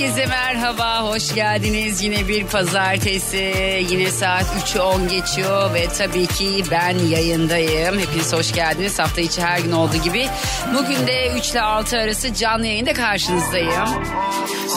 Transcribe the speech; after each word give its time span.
Herkese 0.00 0.26
merhaba, 0.26 1.02
hoş 1.02 1.34
geldiniz. 1.34 2.02
Yine 2.02 2.28
bir 2.28 2.46
pazartesi, 2.46 3.54
yine 3.90 4.10
saat 4.10 4.44
3'ü 4.44 4.80
10 4.80 5.08
geçiyor 5.08 5.74
ve 5.74 5.88
tabii 5.98 6.26
ki 6.26 6.64
ben 6.70 6.98
yayındayım. 6.98 7.98
Hepiniz 7.98 8.32
hoş 8.32 8.52
geldiniz. 8.52 8.98
Hafta 8.98 9.20
içi 9.20 9.42
her 9.42 9.58
gün 9.58 9.72
olduğu 9.72 9.96
gibi. 9.96 10.28
Bugün 10.74 11.06
de 11.06 11.32
3 11.38 11.50
ile 11.50 11.60
6 11.60 11.98
arası 11.98 12.34
canlı 12.34 12.66
yayında 12.66 12.92
karşınızdayım. 12.92 13.70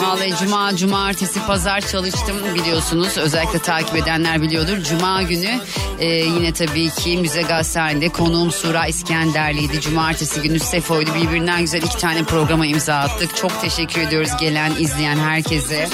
Vallahi 0.00 0.36
cuma, 0.40 0.76
cumartesi, 0.76 1.46
pazar 1.46 1.80
çalıştım 1.80 2.36
biliyorsunuz. 2.54 3.18
Özellikle 3.18 3.58
takip 3.58 3.96
edenler 3.96 4.42
biliyordur. 4.42 4.78
Cuma 4.82 5.22
günü 5.22 5.60
e, 5.98 6.06
yine 6.06 6.52
tabii 6.52 6.90
ki 6.90 7.16
Müze 7.18 7.42
Gazhane'de 7.42 8.08
konuğum 8.08 8.50
Sura 8.50 8.86
İskenderli'ydi. 8.86 9.80
Cumartesi 9.80 10.42
günü 10.42 10.58
Sefo'ydu. 10.58 11.10
Birbirinden 11.14 11.60
güzel 11.60 11.82
iki 11.82 11.98
tane 11.98 12.24
programa 12.24 12.66
imza 12.66 12.94
attık. 12.94 13.36
Çok 13.36 13.60
teşekkür 13.60 14.00
ediyoruz 14.00 14.30
gelen, 14.40 14.72
izleyen 14.78 15.13
herkese. 15.16 15.88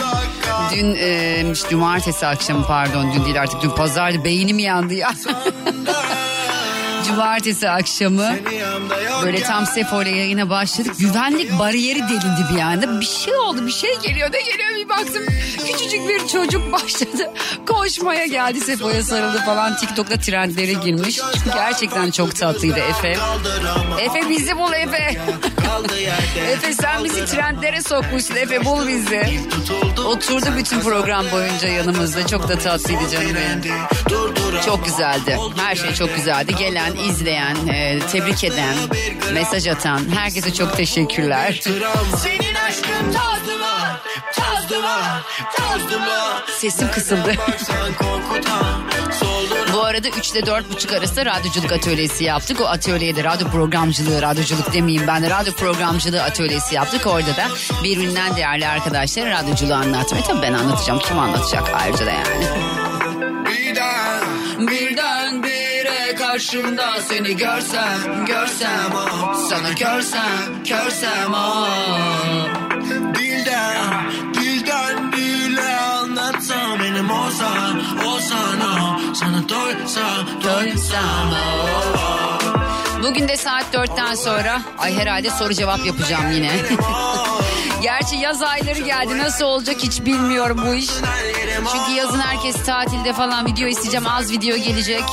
Dün 0.72 0.94
e, 0.94 1.52
cumartesi 1.70 2.26
akşamı 2.26 2.66
pardon 2.66 3.12
dün 3.14 3.24
değil 3.24 3.42
artık 3.42 3.62
dün 3.62 3.70
pazardı 3.70 4.24
beynim 4.24 4.58
yandı 4.58 4.94
ya. 4.94 5.10
Cumartesi 7.11 7.70
akşamı 7.70 8.36
böyle 9.22 9.42
tam 9.42 9.64
ile 10.03 10.11
yayına 10.11 10.50
başladık. 10.50 10.94
Güvenlik 10.98 11.58
bariyeri 11.58 11.98
delindi 12.02 12.55
bir 12.55 12.61
anda. 12.61 13.00
Bir 13.00 13.06
şey 13.06 13.34
oldu 13.34 13.67
bir 13.67 13.72
şey 13.72 13.98
geliyor 14.02 14.33
ne 14.33 14.41
geliyor 14.41 14.70
bir 14.77 14.89
baktım. 14.89 15.22
Küçücük 15.67 16.08
bir 16.08 16.28
çocuk 16.28 16.72
başladı. 16.72 17.33
Koşmaya 17.67 18.27
geldi 18.27 18.61
Sefo'ya 18.61 19.02
sarıldı 19.02 19.39
falan. 19.39 19.77
TikTok'ta 19.77 20.17
trendlere 20.17 20.72
girmiş. 20.72 21.20
Gerçekten 21.55 22.11
çok 22.11 22.36
tatlıydı 22.36 22.78
Efe. 22.80 23.17
Efe 23.98 24.28
bizi 24.28 24.58
bul 24.58 24.72
Efe. 24.72 25.17
Efe 26.52 26.74
sen 26.74 27.05
bizi 27.05 27.24
trendlere 27.24 27.83
sokmuşsun 27.83 28.34
Efe 28.36 28.64
bul 28.64 28.89
bizi. 28.89 29.41
Oturdu 30.06 30.47
bütün 30.56 30.80
program 30.80 31.24
boyunca 31.33 31.69
yanımızda. 31.69 32.27
Çok 32.27 32.48
da 32.48 32.58
tatlıydı 32.58 33.11
canım 33.12 33.34
benim. 33.34 33.74
Çok 34.67 34.84
güzeldi. 34.84 35.39
Her 35.56 35.77
şey 35.77 35.95
çok 35.95 36.17
güzeldi. 36.17 36.55
Gelen, 36.58 36.92
izleyen, 37.00 37.56
e, 37.68 37.98
tebrik 38.12 38.44
eden, 38.44 38.76
mesaj 39.32 39.66
atan 39.66 40.00
herkese 40.14 40.54
çok 40.54 40.76
teşekkürler. 40.76 41.60
Senin 42.16 42.54
aşkın 42.54 43.14
duman, 44.70 45.22
toz 45.56 45.92
duman. 45.92 46.42
Sesim 46.58 46.90
kısıldı. 46.90 47.34
Bu 49.72 49.84
arada 49.84 50.08
3 50.08 50.30
ile 50.30 50.40
4.30 50.40 50.98
arası 50.98 51.24
radyoculuk 51.27 51.72
atölyesi 51.72 52.24
yaptık. 52.24 52.60
O 52.60 52.64
atölyede 52.64 53.24
radyo 53.24 53.48
programcılığı, 53.48 54.22
radyoculuk 54.22 54.72
demeyeyim 54.72 55.06
ben 55.06 55.22
de 55.22 55.30
radyo 55.30 55.52
programcılığı 55.52 56.22
atölyesi 56.22 56.74
yaptık. 56.74 57.06
Orada 57.06 57.36
da 57.36 57.46
birbirinden 57.84 58.36
değerli 58.36 58.66
arkadaşlar 58.66 59.30
radyoculuğu 59.30 59.74
anlatmaya. 59.74 60.22
Tabii 60.22 60.42
ben 60.42 60.52
anlatacağım. 60.52 61.00
Kim 61.00 61.18
anlatacak 61.18 61.62
ayrıca 61.74 62.06
da 62.06 62.10
yani. 62.10 62.46
Birden, 63.46 64.68
birden 64.68 65.42
bire 65.42 65.49
karşımda 66.40 67.02
seni 67.08 67.36
görsem, 67.36 68.27
görsem 68.27 68.92
o. 68.95 69.34
Sana 69.34 69.73
görsem, 69.73 70.64
görsem 70.68 71.34
o. 71.34 71.67
Dilden, 73.14 74.11
dilden 74.34 75.12
dile 75.12 75.77
anlatsam 75.77 76.78
benim 76.80 77.11
olsan, 77.11 77.83
olsan 78.06 78.61
o. 78.61 78.98
Sana 79.14 79.48
doysam, 79.48 80.27
doysam 80.45 81.33
o. 81.33 83.02
Bugün 83.02 83.28
de 83.28 83.36
saat 83.36 83.74
4'ten 83.74 84.14
sonra 84.14 84.62
ay 84.78 84.95
herhalde 84.95 85.30
soru 85.30 85.55
cevap 85.55 85.86
yapacağım 85.86 86.33
yine. 86.33 86.52
Gerçi 87.83 88.17
yaz 88.17 88.42
ayları 88.42 88.80
geldi 88.80 89.18
nasıl 89.18 89.45
olacak 89.45 89.77
hiç 89.78 90.01
bilmiyorum 90.05 90.61
bu 90.67 90.74
iş. 90.74 90.90
Çünkü 91.72 91.92
yazın 91.92 92.20
herkes 92.20 92.67
tatilde 92.67 93.12
falan 93.12 93.46
video 93.46 93.68
isteyeceğim 93.68 94.07
az 94.07 94.33
video 94.33 94.57
gelecek. 94.57 95.05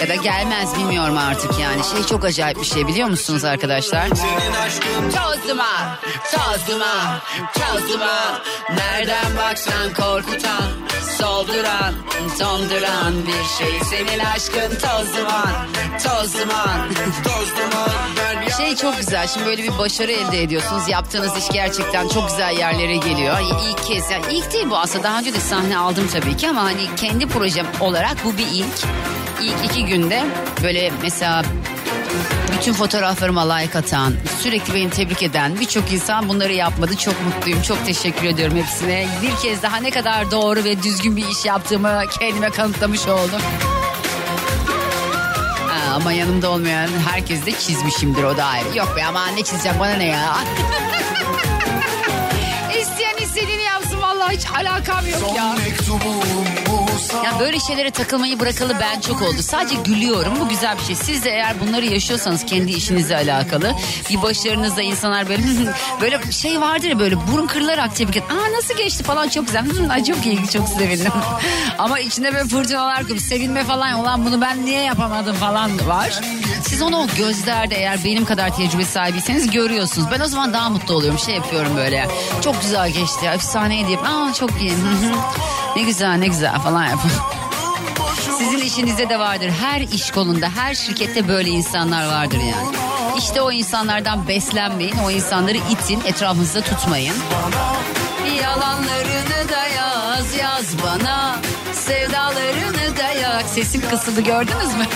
Ya 0.00 0.08
da 0.08 0.14
gelmez 0.14 0.78
bilmiyorum 0.78 1.18
artık 1.18 1.58
yani. 1.58 1.82
Şey 1.94 2.04
çok 2.04 2.24
acayip 2.24 2.60
bir 2.60 2.66
şey 2.66 2.86
biliyor 2.86 3.08
musunuz 3.08 3.44
arkadaşlar? 3.44 4.08
Toz 4.08 5.48
duman, 5.48 5.96
toz 6.32 6.68
duman, 6.68 7.20
toz 7.54 7.92
duman. 7.92 8.40
Nereden 8.70 9.36
baksan 9.36 9.94
korkutan, 9.96 10.64
solduran, 11.18 11.94
donduran 12.40 13.14
bir 13.26 13.64
şey. 13.64 13.80
Senin 13.90 14.18
aşkın 14.18 14.70
toz 14.70 15.16
duman, 15.16 15.68
toz 16.04 16.20
Şey 18.56 18.76
çok 18.76 18.96
güzel 18.96 19.26
şimdi 19.28 19.46
böyle 19.46 19.62
bir 19.62 19.78
başarı 19.78 20.12
elde 20.12 20.42
ediyorsunuz. 20.42 20.88
Yaptığınız 20.88 21.36
iş 21.38 21.48
gerçekten 21.48 22.08
çok 22.08 22.28
güzel 22.28 22.58
yerlere 22.58 22.96
geliyor. 22.96 23.36
İlk 23.68 23.86
kez 23.86 24.10
yani 24.10 24.24
ilk 24.30 24.52
değil 24.52 24.70
bu 24.70 24.76
aslında 24.76 25.04
daha 25.04 25.18
önce 25.18 25.34
de 25.34 25.40
sahne 25.40 25.78
aldım 25.78 26.08
tabii 26.12 26.36
ki 26.36 26.48
ama 26.48 26.62
hani 26.62 26.94
kendi 26.96 27.28
projem 27.28 27.66
olarak 27.80 28.16
bu 28.24 28.38
bir 28.38 28.46
ilk. 28.52 28.84
İlk 29.42 29.64
iki 29.64 29.86
günde 29.86 30.26
böyle 30.62 30.92
mesela 31.02 31.42
bütün 32.58 32.72
fotoğraflarıma 32.72 33.54
like 33.54 33.78
atan, 33.78 34.14
sürekli 34.42 34.74
beni 34.74 34.90
tebrik 34.90 35.22
eden 35.22 35.60
birçok 35.60 35.92
insan 35.92 36.28
bunları 36.28 36.52
yapmadı. 36.52 36.96
Çok 36.96 37.14
mutluyum, 37.24 37.62
çok 37.62 37.86
teşekkür 37.86 38.24
ediyorum 38.26 38.56
hepsine. 38.58 39.06
Bir 39.22 39.36
kez 39.42 39.62
daha 39.62 39.76
ne 39.76 39.90
kadar 39.90 40.30
doğru 40.30 40.64
ve 40.64 40.82
düzgün 40.82 41.16
bir 41.16 41.28
iş 41.28 41.44
yaptığımı 41.44 42.02
kendime 42.18 42.50
kanıtlamış 42.50 43.06
oldum. 43.08 43.40
Ha, 45.68 45.94
ama 45.94 46.12
yanımda 46.12 46.50
olmayan 46.50 46.88
herkes 47.10 47.46
de 47.46 47.52
çizmişimdir 47.52 48.22
o 48.22 48.36
da 48.36 48.44
ayrı. 48.44 48.76
Yok 48.78 48.96
be 48.96 49.04
aman 49.04 49.36
ne 49.36 49.42
çizeceğim 49.42 49.78
bana 49.80 49.92
ne 49.92 50.06
ya. 50.06 50.36
İsteyen 52.80 53.16
istediğini 53.16 53.62
yapsın 53.62 54.02
vallahi 54.02 54.36
hiç 54.36 54.46
alakam 54.50 55.06
yok 55.06 55.36
ya. 55.36 55.52
mektubum 55.52 56.24
böyle 57.40 57.60
şeylere 57.60 57.90
takılmayı 57.90 58.40
bırakalı 58.40 58.76
ben 58.80 59.00
çok 59.00 59.22
oldu. 59.22 59.42
Sadece 59.42 59.74
gülüyorum 59.84 60.32
bu 60.40 60.48
güzel 60.48 60.78
bir 60.78 60.82
şey. 60.82 60.94
Siz 60.94 61.24
de 61.24 61.30
eğer 61.30 61.60
bunları 61.60 61.86
yaşıyorsanız 61.86 62.46
kendi 62.46 62.72
işinizle 62.72 63.16
alakalı 63.16 63.74
bir 64.10 64.22
başarınızda 64.22 64.82
insanlar 64.82 65.28
böyle 65.28 65.42
böyle 66.00 66.32
şey 66.32 66.60
vardır 66.60 66.88
ya 66.88 66.98
böyle 66.98 67.16
burun 67.32 67.46
kırılarak 67.46 67.96
tebrik 67.96 68.16
et. 68.16 68.22
Aa 68.30 68.52
nasıl 68.56 68.74
geçti 68.76 69.04
falan 69.04 69.28
çok 69.28 69.46
güzel. 69.46 69.64
Ay 69.90 70.04
çok 70.04 70.26
iyi 70.26 70.48
çok 70.52 70.68
sevindim. 70.68 71.12
Ama 71.78 71.98
içinde 72.00 72.32
böyle 72.34 72.48
fırtınalar 72.48 73.00
gibi 73.00 73.20
sevinme 73.20 73.64
falan 73.64 73.92
olan 73.92 74.26
bunu 74.26 74.40
ben 74.40 74.66
niye 74.66 74.82
yapamadım 74.82 75.36
falan 75.36 75.88
var. 75.88 76.20
Siz 76.68 76.82
onu 76.82 76.96
o 76.96 77.06
gözlerde 77.18 77.74
eğer 77.74 78.04
benim 78.04 78.24
kadar 78.24 78.56
tecrübe 78.56 78.84
sahibiyseniz 78.84 79.50
görüyorsunuz. 79.50 80.08
Ben 80.10 80.20
o 80.20 80.26
zaman 80.26 80.52
daha 80.52 80.70
mutlu 80.70 80.94
oluyorum. 80.94 81.18
Şey 81.18 81.34
yapıyorum 81.34 81.76
böyle. 81.76 82.08
Çok 82.44 82.62
güzel 82.62 82.90
geçti. 82.90 83.26
Efsaneydi. 83.26 83.98
Aa 83.98 84.32
çok 84.34 84.50
iyi. 84.60 84.72
Ne 85.76 85.82
güzel 85.82 86.16
ne 86.18 86.26
güzel 86.26 86.58
falan 86.58 86.86
yapın. 86.86 87.10
Sizin 88.38 88.58
işinizde 88.58 89.08
de 89.08 89.18
vardır. 89.18 89.50
Her 89.60 89.80
iş 89.80 90.10
kolunda, 90.10 90.48
her 90.56 90.74
şirkette 90.74 91.28
böyle 91.28 91.48
insanlar 91.50 92.06
vardır 92.06 92.38
yani. 92.38 92.76
İşte 93.18 93.40
o 93.40 93.52
insanlardan 93.52 94.28
beslenmeyin. 94.28 94.96
O 95.04 95.10
insanları 95.10 95.56
itin, 95.56 96.00
etrafınızda 96.06 96.60
tutmayın. 96.60 97.14
Yalanlarını 98.42 99.48
da 99.48 99.66
yaz, 99.66 100.34
yaz 100.34 100.64
bana. 100.84 101.36
Sevdalarını 101.72 102.96
da 102.98 103.12
yak. 103.20 103.44
Sesim 103.48 103.82
kısıldı 103.90 104.20
gördünüz 104.20 104.74
mü? 104.74 104.86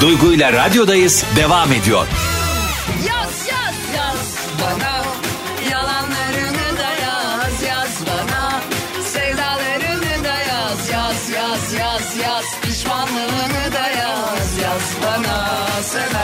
Duygu 0.00 0.32
ile 0.32 0.52
radyodayız 0.52 1.24
devam 1.36 1.72
ediyor. 1.72 2.06
Yaz 3.08 3.48
yaz 3.48 3.74
yaz 3.96 4.36
bana 4.60 4.99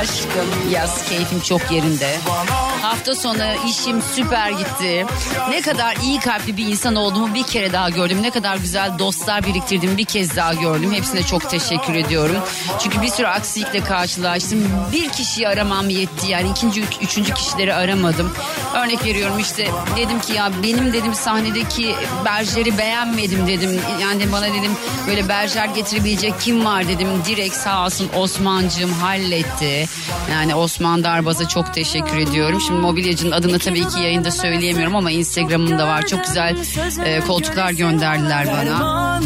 aşkım 0.01 0.71
Yaz 0.71 1.09
keyfim 1.09 1.41
çok 1.41 1.73
yerinde. 1.73 2.17
Hafta 2.83 3.15
sonu 3.15 3.43
işim 3.69 4.03
süper 4.03 4.51
gitti. 4.51 5.07
Ne 5.51 5.61
kadar 5.61 5.97
iyi 5.97 6.21
kalpli 6.21 6.57
bir 6.57 6.67
insan 6.67 6.95
olduğumu 6.95 7.35
bir 7.35 7.43
kere 7.43 7.73
daha 7.73 7.91
gördüm. 7.91 8.23
Ne 8.23 8.31
kadar 8.31 8.57
güzel 8.57 8.99
dostlar 8.99 9.47
biriktirdim 9.47 9.97
bir 9.97 10.05
kez 10.05 10.37
daha 10.37 10.55
gördüm. 10.55 10.93
Hepsine 10.93 11.23
çok 11.23 11.51
teşekkür 11.51 11.95
ediyorum. 11.95 12.37
Çünkü 12.83 13.03
bir 13.03 13.09
sürü 13.09 13.27
aksilikle 13.27 13.81
karşılaştım. 13.81 14.69
Bir 14.93 15.09
kişiyi 15.09 15.49
aramam 15.49 15.89
yetti. 15.89 16.31
Yani 16.31 16.51
ikinci, 16.51 16.81
üç, 16.81 16.97
üçüncü 17.03 17.35
kişileri 17.35 17.75
aramadım. 17.75 18.33
Örnek 18.75 19.05
veriyorum 19.05 19.39
işte 19.39 19.69
dedim 19.97 20.21
ki 20.21 20.33
ya 20.33 20.51
benim 20.63 20.93
dedim 20.93 21.15
sahnedeki 21.15 21.95
berjeri 22.25 22.79
beğenmedim 22.79 23.47
dedim. 23.47 23.81
Yani 24.03 24.33
bana 24.33 24.47
dedim 24.47 24.73
böyle 25.09 25.29
berjer 25.29 25.67
getirebilecek 25.67 26.41
kim 26.41 26.65
var 26.65 26.89
dedim. 26.89 27.09
Direkt 27.27 27.57
sağ 27.57 27.85
olsun 27.85 28.11
Osman'cığım 28.17 28.93
halletti. 28.93 29.86
Yani 30.31 30.55
Osman 30.55 31.05
Darbaz'a 31.05 31.49
çok 31.49 31.75
teşekkür 31.75 32.17
ediyorum. 32.17 32.61
Şimdi 32.61 32.81
mobilyacının 32.81 33.31
adını 33.33 33.59
tabii 33.59 33.88
ki 33.88 34.00
yayında 34.00 34.31
söyleyemiyorum 34.31 34.97
ama 34.97 35.11
Instagram'ımda 35.11 35.87
var. 35.87 36.06
Çok 36.06 36.25
güzel 36.25 36.56
e, 37.05 37.21
koltuklar 37.21 37.71
gönderdiler 37.71 38.47
bana. 38.47 39.17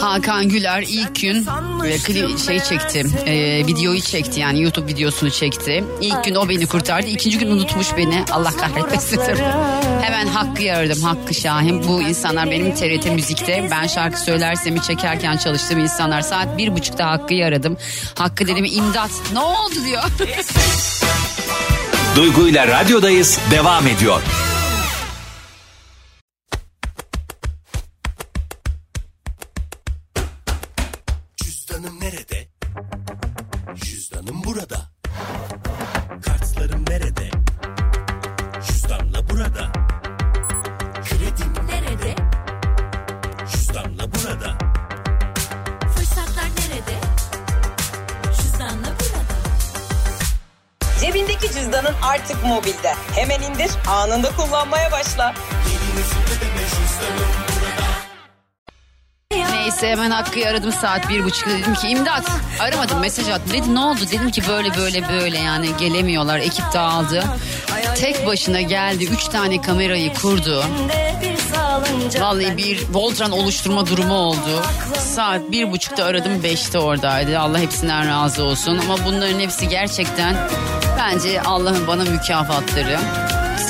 Hakan 0.00 0.48
Güler 0.48 0.84
ilk 0.88 1.20
gün 1.20 1.46
e, 1.84 1.98
kli, 1.98 2.38
şey 2.38 2.60
çekti. 2.60 3.06
E, 3.26 3.66
videoyu 3.66 4.00
çekti 4.00 4.40
yani 4.40 4.62
YouTube 4.62 4.86
videosunu 4.92 5.30
çekti. 5.30 5.84
İlk 6.00 6.24
gün 6.24 6.34
o 6.34 6.48
beni 6.48 6.66
kurtardı. 6.66 7.06
İkinci 7.06 7.38
gün 7.38 7.50
unutmuş 7.50 7.96
beni. 7.96 8.24
Allah 8.32 8.56
kahretmesin. 8.56 9.20
Hemen 10.02 10.26
Hakkı'yı 10.26 10.76
aradım. 10.76 11.02
Hakkı 11.02 11.34
Şahin. 11.34 11.88
Bu 11.88 12.02
insanlar 12.02 12.50
benim 12.50 12.74
TRT 12.74 13.12
Müzik'te. 13.14 13.68
Ben 13.70 13.86
şarkı 13.86 14.20
söylersemi 14.20 14.82
çekerken 14.82 15.36
çalıştığım 15.36 15.78
insanlar. 15.78 16.20
Saat 16.20 16.58
bir 16.58 16.76
buçukta 16.76 17.10
Hakkı'yı 17.10 17.46
aradım. 17.46 17.76
Hakkı 18.14 18.46
dedim 18.46 18.64
imdat. 18.64 19.10
Ne 19.32 19.40
oldu 19.40 19.74
diyor. 19.86 20.02
Duygu 22.16 22.48
ile 22.48 22.66
radyodayız 22.66 23.38
devam 23.50 23.86
ediyor. 23.86 24.22
Hemen 60.00 60.10
Hakkı'yı 60.10 60.48
aradım 60.48 60.72
saat 60.72 61.08
bir 61.08 61.24
buçukta. 61.24 61.50
Dedim 61.50 61.74
ki 61.74 61.88
imdat. 61.88 62.30
Aramadım 62.60 63.00
mesaj 63.00 63.28
attım. 63.28 63.52
Dedi 63.52 63.74
ne 63.74 63.80
oldu? 63.80 64.00
Dedim 64.12 64.30
ki 64.30 64.42
böyle 64.48 64.76
böyle 64.76 65.08
böyle 65.08 65.38
yani 65.38 65.68
gelemiyorlar 65.78 66.38
ekip 66.38 66.64
dağıldı. 66.74 67.24
Tek 68.00 68.26
başına 68.26 68.60
geldi 68.60 69.04
üç 69.04 69.28
tane 69.28 69.60
kamerayı 69.60 70.14
kurdu. 70.14 70.64
Vallahi 72.20 72.56
bir 72.56 72.86
Voltran 72.92 73.30
oluşturma 73.30 73.86
durumu 73.86 74.14
oldu. 74.14 74.62
Saat 74.98 75.50
bir 75.50 75.72
buçukta 75.72 76.04
aradım 76.04 76.42
beşte 76.42 76.78
oradaydı. 76.78 77.38
Allah 77.38 77.58
hepsinden 77.58 78.08
razı 78.08 78.44
olsun. 78.44 78.78
Ama 78.78 79.04
bunların 79.04 79.40
hepsi 79.40 79.68
gerçekten 79.68 80.36
bence 80.98 81.42
Allah'ın 81.42 81.86
bana 81.86 82.04
mükafatları 82.04 82.98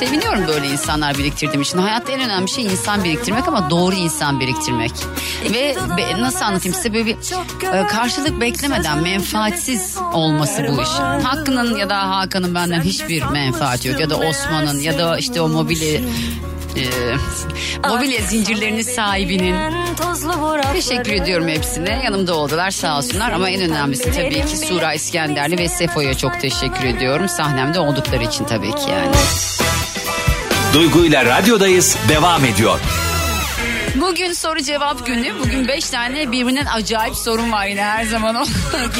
seviniyorum 0.01 0.47
böyle 0.47 0.67
insanlar 0.67 1.19
biriktirdiğim 1.19 1.63
için. 1.63 1.79
Hayatta 1.79 2.13
en 2.13 2.21
önemli 2.21 2.49
şey 2.49 2.65
insan 2.65 3.05
biriktirmek 3.05 3.49
ama 3.49 3.71
doğru 3.71 3.95
insan 3.95 4.41
biriktirmek. 4.41 4.93
Ve 5.53 5.77
be- 5.97 6.21
nasıl 6.21 6.45
anlatayım 6.45 6.77
size 6.77 6.95
böyle 6.95 7.07
bir 7.07 7.17
e, 7.73 7.87
karşılık 7.87 8.41
beklemeden 8.41 9.03
menfaatsiz 9.03 9.97
olması 10.13 10.67
bu 10.69 10.83
işin. 10.83 11.27
Hakkı'nın 11.27 11.77
ya 11.77 11.91
da 11.91 12.11
Hakan'ın 12.11 12.55
benden 12.55 12.81
hiçbir 12.81 13.23
menfaati 13.23 13.89
yok. 13.89 14.01
Ya 14.01 14.11
da 14.11 14.17
Osman'ın 14.17 14.81
ya 14.81 14.99
da 14.99 15.19
işte 15.19 15.41
o 15.41 15.49
mobilya 15.49 16.01
e, 16.77 16.85
mobilya 17.89 18.23
zincirlerinin 18.23 18.83
sahibinin 18.83 19.57
Teşekkür 20.73 21.13
ediyorum 21.13 21.49
hepsine. 21.49 22.03
Yanımda 22.05 22.35
oldular 22.35 22.71
sağ 22.71 22.99
olsunlar. 22.99 23.33
Ama 23.33 23.51
en 23.51 23.61
önemlisi 23.61 24.13
tabii 24.13 24.47
ki 24.47 24.57
Sura 24.57 24.95
İskenderli 24.95 25.59
ve 25.59 25.69
Sefo'ya 25.69 26.15
çok 26.15 26.41
teşekkür 26.41 26.85
ediyorum. 26.85 27.29
Sahnemde 27.29 27.81
oldukları 27.81 28.25
için 28.25 28.45
tabii 28.45 28.71
ki 28.71 28.91
yani. 28.91 29.17
Duygu 30.75 31.05
ile 31.05 31.25
radyodayız 31.25 31.97
devam 32.09 32.45
ediyor. 32.45 32.81
Bugün 33.95 34.33
soru 34.33 34.63
cevap 34.63 35.07
günü. 35.07 35.39
Bugün 35.39 35.69
beş 35.69 35.91
tane 35.91 36.33
birbirinden 36.33 36.67
acayip 36.67 37.17
sorun 37.17 37.53
var 37.53 37.67
yine 37.67 37.83
her 37.83 38.05
zaman 38.05 38.35
olduğu. 38.35 38.49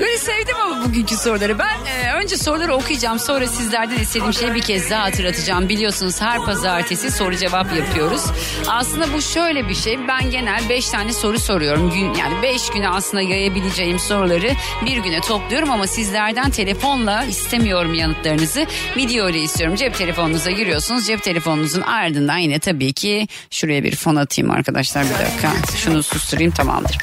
Böyle 0.00 0.18
sevdim 0.18 0.56
ama 0.62 0.84
bugünkü 0.84 1.16
soruları. 1.16 1.58
Ben 1.58 1.86
e, 1.86 2.12
önce 2.12 2.36
soruları 2.36 2.74
okuyacağım. 2.74 3.18
Sonra 3.18 3.46
sizlerden 3.46 3.98
istediğim 3.98 4.32
şeyi 4.32 4.54
bir 4.54 4.60
kez 4.60 4.90
daha 4.90 5.04
hatırlatacağım. 5.04 5.68
Biliyorsunuz 5.68 6.20
her 6.20 6.44
pazartesi 6.44 7.10
soru 7.10 7.36
cevap 7.36 7.76
yapıyoruz. 7.76 8.22
Aslında 8.68 9.12
bu 9.12 9.22
şöyle 9.22 9.68
bir 9.68 9.74
şey. 9.74 10.08
Ben 10.08 10.30
genel 10.30 10.68
5 10.68 10.88
tane 10.88 11.12
soru 11.12 11.38
soruyorum. 11.38 11.90
Gün, 11.90 12.14
yani 12.14 12.42
5 12.42 12.70
güne 12.70 12.88
aslında 12.88 13.22
yayabileceğim 13.22 13.98
soruları 13.98 14.50
bir 14.86 14.96
güne 14.96 15.20
topluyorum. 15.20 15.70
Ama 15.70 15.86
sizlerden 15.86 16.50
telefonla 16.50 17.24
istemiyorum 17.24 17.94
yanıtlarınızı. 17.94 18.66
Video 18.96 19.28
ile 19.28 19.38
istiyorum. 19.38 19.76
Cep 19.76 19.94
telefonunuza 19.94 20.50
giriyorsunuz. 20.50 21.06
Cep 21.06 21.22
telefonunuzun 21.22 21.82
ardından 21.82 22.38
yine 22.38 22.58
tabii 22.58 22.92
ki 22.92 23.28
şuraya 23.50 23.84
bir 23.84 23.96
fon 23.96 24.16
atayım 24.16 24.50
arkadaşlar 24.50 25.04
bir 25.04 25.24
dakika. 25.24 25.52
Şunu 25.76 26.02
susturayım 26.02 26.52
tamamdır. 26.52 26.98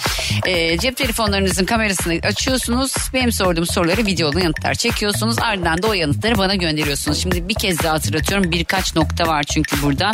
E, 0.45 0.77
cep 0.77 0.97
telefonlarınızın 0.97 1.65
kamerasını 1.65 2.13
açıyorsunuz. 2.23 2.84
Benim 3.13 3.31
sorduğum 3.31 3.65
soruları 3.65 4.05
videolu 4.05 4.39
yanıtlar 4.39 4.73
çekiyorsunuz. 4.73 5.39
Ardından 5.39 5.81
da 5.81 5.87
o 5.87 5.93
yanıtları 5.93 6.37
bana 6.37 6.55
gönderiyorsunuz. 6.55 7.21
Şimdi 7.21 7.49
bir 7.49 7.53
kez 7.53 7.83
daha 7.83 7.93
hatırlatıyorum. 7.93 8.51
Birkaç 8.51 8.95
nokta 8.95 9.27
var 9.27 9.43
çünkü 9.43 9.81
burada. 9.81 10.11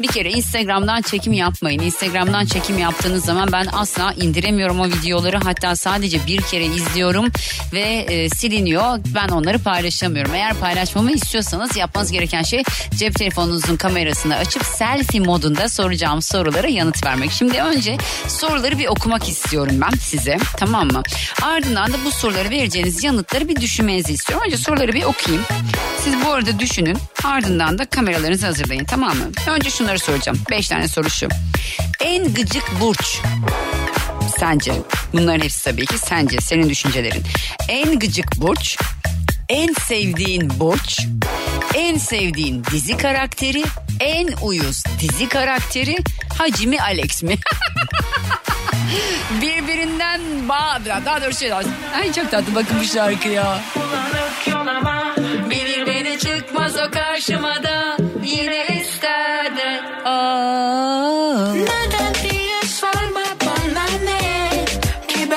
Bir 0.00 0.08
kere 0.08 0.30
Instagram'dan 0.30 1.02
çekim 1.02 1.32
yapmayın. 1.32 1.80
Instagram'dan 1.80 2.46
çekim 2.46 2.78
yaptığınız 2.78 3.24
zaman 3.24 3.48
ben 3.52 3.66
asla 3.72 4.12
indiremiyorum 4.12 4.80
o 4.80 4.86
videoları. 4.86 5.38
Hatta 5.38 5.76
sadece 5.76 6.26
bir 6.26 6.40
kere 6.40 6.64
izliyorum 6.64 7.26
ve 7.72 7.80
e, 7.80 8.28
siliniyor. 8.28 8.98
Ben 9.14 9.28
onları 9.28 9.58
paylaşamıyorum. 9.58 10.34
Eğer 10.34 10.54
paylaşmamı 10.54 11.12
istiyorsanız 11.12 11.76
yapmanız 11.76 12.12
gereken 12.12 12.42
şey 12.42 12.62
cep 12.96 13.14
telefonunuzun 13.14 13.76
kamerasını 13.76 14.36
açıp 14.36 14.64
selfie 14.64 15.20
modunda 15.20 15.68
soracağım 15.68 16.22
sorulara 16.22 16.68
yanıt 16.68 17.06
vermek. 17.06 17.32
Şimdi 17.32 17.60
önce 17.62 17.96
soruları 18.28 18.78
bir 18.78 18.86
okumak 18.86 19.28
istiyorum 19.28 19.76
ben 19.80 19.96
size. 19.98 20.36
Tamam 20.56 20.86
mı? 20.86 21.02
Ardından 21.42 21.92
da 21.92 21.96
bu 22.04 22.10
soruları 22.14 22.50
vereceğiniz 22.50 23.04
yanıtları 23.04 23.48
bir 23.48 23.56
düşünmenizi 23.56 24.12
istiyorum. 24.12 24.46
Önce 24.46 24.56
soruları 24.56 24.92
bir 24.92 25.02
okuyayım. 25.02 25.44
Siz 26.04 26.14
bu 26.24 26.32
arada 26.32 26.58
düşünün. 26.58 26.98
Ardından 27.24 27.78
da 27.78 27.84
kameralarınızı 27.86 28.46
hazırlayın 28.46 28.84
tamam 28.84 29.16
mı? 29.16 29.24
Önce 29.48 29.70
şunları 29.70 29.98
soracağım. 29.98 30.38
Beş 30.50 30.68
tane 30.68 30.88
soru 30.88 31.10
şu. 31.10 31.28
En 32.00 32.34
gıcık 32.34 32.80
burç. 32.80 33.20
Sence? 34.38 34.72
Bunların 35.12 35.44
hepsi 35.44 35.64
tabii 35.64 35.86
ki 35.86 35.98
sence. 35.98 36.40
Senin 36.40 36.68
düşüncelerin. 36.68 37.22
En 37.68 37.98
gıcık 37.98 38.36
burç. 38.36 38.78
En 39.48 39.72
sevdiğin 39.72 40.60
burç. 40.60 41.00
En 41.74 41.98
sevdiğin 41.98 42.64
dizi 42.72 42.96
karakteri. 42.96 43.64
En 44.00 44.28
uyuz 44.42 44.84
dizi 45.00 45.28
karakteri. 45.28 45.96
Hacimi 46.38 46.80
Alex 46.82 47.22
mi? 47.22 47.36
Birbirinden 49.42 50.20
bağ... 50.48 50.78
Daha 51.04 51.22
doğrusu 51.22 51.38
şey. 51.38 51.52
Ay 51.52 52.12
çok 52.14 52.30
tatlı 52.30 52.54
bakın 52.54 52.76
bu 52.80 52.84
şarkı 52.84 53.28
ya. 53.28 53.60
Bilir 55.50 55.86
beni 55.86 56.18
çıkmaz 56.18 56.76
o 56.76 56.90
karşıma 56.90 57.62
da 57.62 57.96
yine 58.24 58.66
ister 58.80 59.56
de. 59.56 59.80
Aa. 60.04 61.52
Neden 61.54 62.14
diye 62.30 62.62
sorma 62.62 63.20
bana 63.40 63.84
ne 64.04 64.50
gibi 65.08 65.34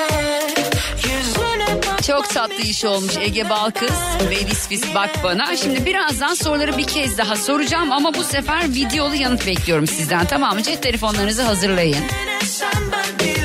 Yüzüne 1.03 1.81
bak 1.87 2.03
Çok 2.07 2.29
tatlı 2.29 2.55
iş 2.63 2.85
olmuş 2.85 3.13
Ege 3.17 3.49
Balkız 3.49 3.91
ve 4.29 4.35
Visvis 4.35 4.95
Bak 4.95 5.09
Bana. 5.23 5.57
Şimdi 5.57 5.85
birazdan 5.85 6.33
soruları 6.33 6.77
bir 6.77 6.87
kez 6.87 7.17
daha 7.17 7.35
soracağım 7.35 7.91
ama 7.91 8.13
bu 8.13 8.23
sefer 8.23 8.63
videolu 8.69 9.15
yanıt 9.15 9.47
bekliyorum 9.47 9.87
sizden 9.87 10.25
tamam 10.25 10.53
mı? 10.53 10.63
Cep 10.63 10.83
telefonlarınızı 10.83 11.41
hazırlayın. 11.41 12.03
sen 12.45 12.71
ben 12.91 13.36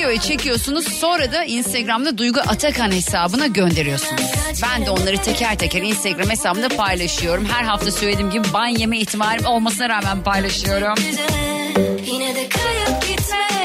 Videoyu 0.00 0.18
çekiyorsunuz 0.18 0.88
sonra 0.88 1.32
da 1.32 1.44
Instagram'da 1.44 2.18
Duygu 2.18 2.40
Atakan 2.40 2.92
hesabına 2.92 3.46
gönderiyorsunuz. 3.46 4.22
Ben 4.62 4.86
de 4.86 4.90
onları 4.90 5.16
teker 5.16 5.58
teker 5.58 5.82
Instagram 5.82 6.30
hesabımda 6.30 6.68
paylaşıyorum. 6.68 7.44
Her 7.44 7.64
hafta 7.64 7.90
söylediğim 7.90 8.30
gibi 8.30 8.52
ban 8.52 8.66
yeme 8.66 8.98
ihtimalim 8.98 9.46
olmasına 9.46 9.88
rağmen 9.88 10.22
paylaşıyorum. 10.22 10.94
Yine 12.06 12.34
de 12.34 12.48
kayıp 12.48 13.08
gitme 13.08 13.59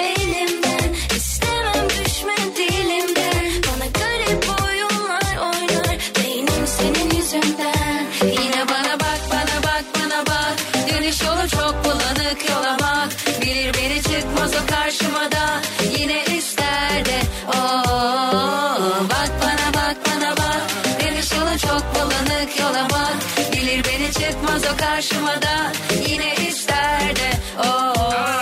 karşıma 24.96 25.42
da 25.42 25.72
yine 26.08 26.36
ister 26.36 27.16
de 27.16 27.32
oh. 27.60 28.42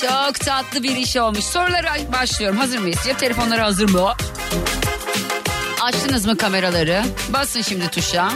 Çok 0.00 0.40
tatlı 0.40 0.82
bir 0.82 0.96
iş 0.96 1.16
olmuş. 1.16 1.44
Sorulara 1.44 1.96
başlıyorum. 2.12 2.58
Hazır 2.58 2.78
mıyız? 2.78 2.98
Cep 3.04 3.18
telefonları 3.18 3.60
hazır 3.60 3.90
mı? 3.90 4.12
Açtınız 5.82 6.26
mı 6.26 6.36
kameraları? 6.36 7.02
Basın 7.28 7.62
şimdi 7.62 7.88
tuşa. 7.88 8.28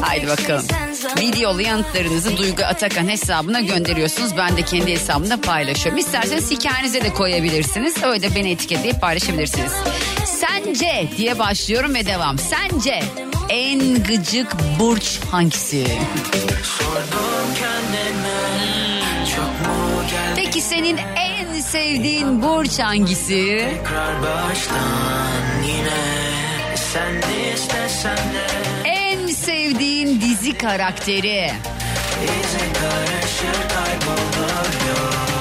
Haydi 0.00 0.28
bakalım. 0.28 0.66
Videolu 1.18 1.62
yanıtlarınızı 1.62 2.36
Duygu 2.36 2.62
Atakan 2.62 3.08
hesabına 3.08 3.60
gönderiyorsunuz. 3.60 4.36
Ben 4.36 4.56
de 4.56 4.62
kendi 4.62 4.92
hesabımda 4.92 5.40
paylaşıyorum. 5.40 5.98
İsterseniz 5.98 6.50
hikayenize 6.50 7.04
de 7.04 7.12
koyabilirsiniz. 7.12 8.02
Öyle 8.02 8.22
de 8.22 8.34
beni 8.34 8.50
etiketleyip 8.50 9.00
paylaşabilirsiniz. 9.00 9.72
Sence 10.26 11.08
diye 11.16 11.38
başlıyorum 11.38 11.94
ve 11.94 12.06
devam. 12.06 12.38
Sence 12.38 13.02
en 13.48 14.04
gıcık 14.04 14.56
burç 14.78 15.20
hangisi? 15.30 15.86
Peki 20.36 20.60
senin 20.60 20.98
en 21.16 21.60
sevdiğin 21.60 22.42
burç 22.42 22.78
hangisi? 22.78 23.68
En 28.84 29.26
sevdiğin 29.26 30.20
dizi 30.20 30.58
karakteri? 30.58 31.50
izin 32.22 32.72
karışır 32.74 33.68
kaybolur 33.68 35.33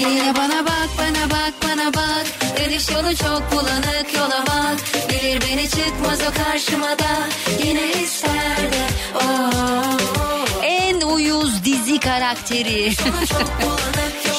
Yine 0.00 0.34
bana 0.36 0.64
bak 0.66 0.88
bana 0.98 1.30
bak 1.30 1.54
bana 1.62 1.94
bak. 1.94 2.26
Dönüş 2.58 2.90
yolu 2.90 3.16
çok 3.16 3.52
bulanık 3.52 4.14
yola 4.14 4.44
bak. 4.46 4.76
Bilir 5.10 5.40
beni 5.40 5.68
çıkmaz 5.70 6.18
o 6.30 6.44
karşıma 6.44 6.98
da. 6.98 7.28
Yine 7.64 7.92
ister 7.92 8.72
de 8.72 8.86
oh. 9.14 10.62
En 10.62 11.00
uyuz 11.00 11.64
dizi 11.64 12.00
karakteri. 12.00 12.92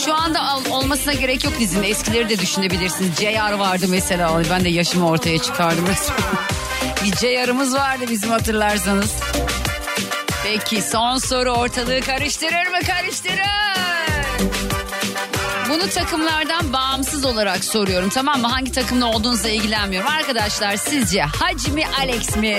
Şu 0.06 0.14
anda 0.14 0.42
al- 0.42 0.66
olmasına 0.72 1.14
gerek 1.14 1.44
yok 1.44 1.54
dizinin. 1.60 1.84
Eskileri 1.84 2.30
de 2.30 2.40
düşünebilirsiniz. 2.40 3.16
JR 3.16 3.52
vardı 3.54 3.86
mesela. 3.90 4.42
Ben 4.50 4.64
de 4.66 4.70
yaşımı 4.70 5.08
ortaya 5.10 5.38
çıkardım 5.42 5.86
Bir 7.04 7.16
JR'ımız 7.16 7.74
vardı 7.74 8.06
bizim 8.10 8.30
hatırlarsanız. 8.30 9.14
Peki 10.44 10.82
son 10.82 11.18
soru 11.18 11.52
ortalığı 11.52 12.02
karıştırır 12.02 12.68
mı? 12.68 12.80
Karıştırır 12.88 14.07
bunu 15.70 15.90
takımlardan 15.90 16.74
bağımsız 16.74 17.26
olarak 17.26 17.64
soruyorum 17.64 18.10
tamam 18.10 18.42
mı? 18.42 18.48
Hangi 18.48 18.72
takımda 18.72 19.06
olduğunuzla 19.06 19.50
ilgilenmiyorum. 19.50 20.10
Arkadaşlar 20.10 20.76
sizce 20.76 21.22
Hacı 21.22 21.74
mi 21.74 21.84
Alex 22.00 22.36
mi? 22.36 22.58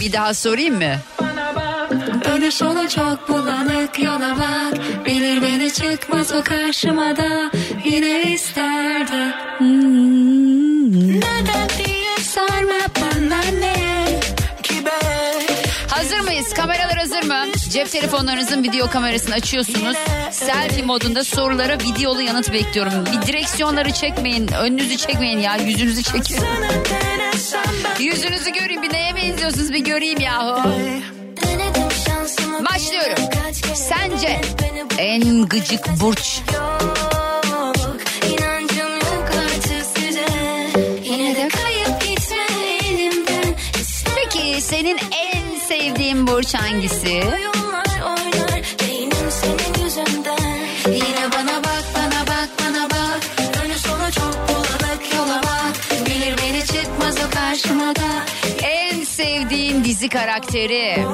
Bir 0.00 0.12
daha 0.12 0.34
sorayım 0.34 0.76
mı? 0.76 0.94
Dönüş 2.24 2.58
çok 2.94 3.28
bulanık 3.28 3.98
yola 3.98 4.36
bak 4.38 4.80
Bilir 5.06 5.42
beni 5.42 5.72
çıkmaz 5.72 6.32
o 6.32 6.42
karşıma 6.42 7.16
da 7.16 7.50
Yine 7.84 8.32
isterdi 8.32 9.34
Hmm. 9.58 11.08
Neden 11.08 11.68
diye 11.78 12.16
sorma 12.22 13.03
Hazır 16.34 16.42
mıyız? 16.42 16.54
Kameralar 16.54 16.98
hazır 16.98 17.22
mı? 17.22 17.52
Cep 17.70 17.90
telefonlarınızın 17.90 18.62
video 18.62 18.90
kamerasını 18.90 19.34
açıyorsunuz. 19.34 19.96
Selfie 20.30 20.84
modunda 20.84 21.24
sorulara 21.24 21.78
videolu 21.78 22.22
yanıt 22.22 22.52
bekliyorum. 22.52 22.92
Bir 23.06 23.26
direksiyonları 23.26 23.92
çekmeyin, 23.92 24.48
önünüzü 24.48 24.96
çekmeyin 24.96 25.38
ya, 25.38 25.56
yüzünüzü 25.56 26.02
çekin. 26.02 26.38
Yüzünüzü 27.98 28.50
göreyim, 28.52 28.82
bir 28.82 28.92
neye 28.92 29.16
benziyorsunuz 29.16 29.72
bir 29.72 29.84
göreyim 29.84 30.20
yahu. 30.20 30.70
Başlıyorum. 32.72 33.24
Sence 33.74 34.40
en 34.98 35.46
gıcık 35.46 36.00
burç 36.00 36.40
karşıma 57.54 57.96
da. 57.96 58.24
En 58.62 59.04
sevdiğin 59.04 59.84
dizi 59.84 60.08
karakteri? 60.08 61.04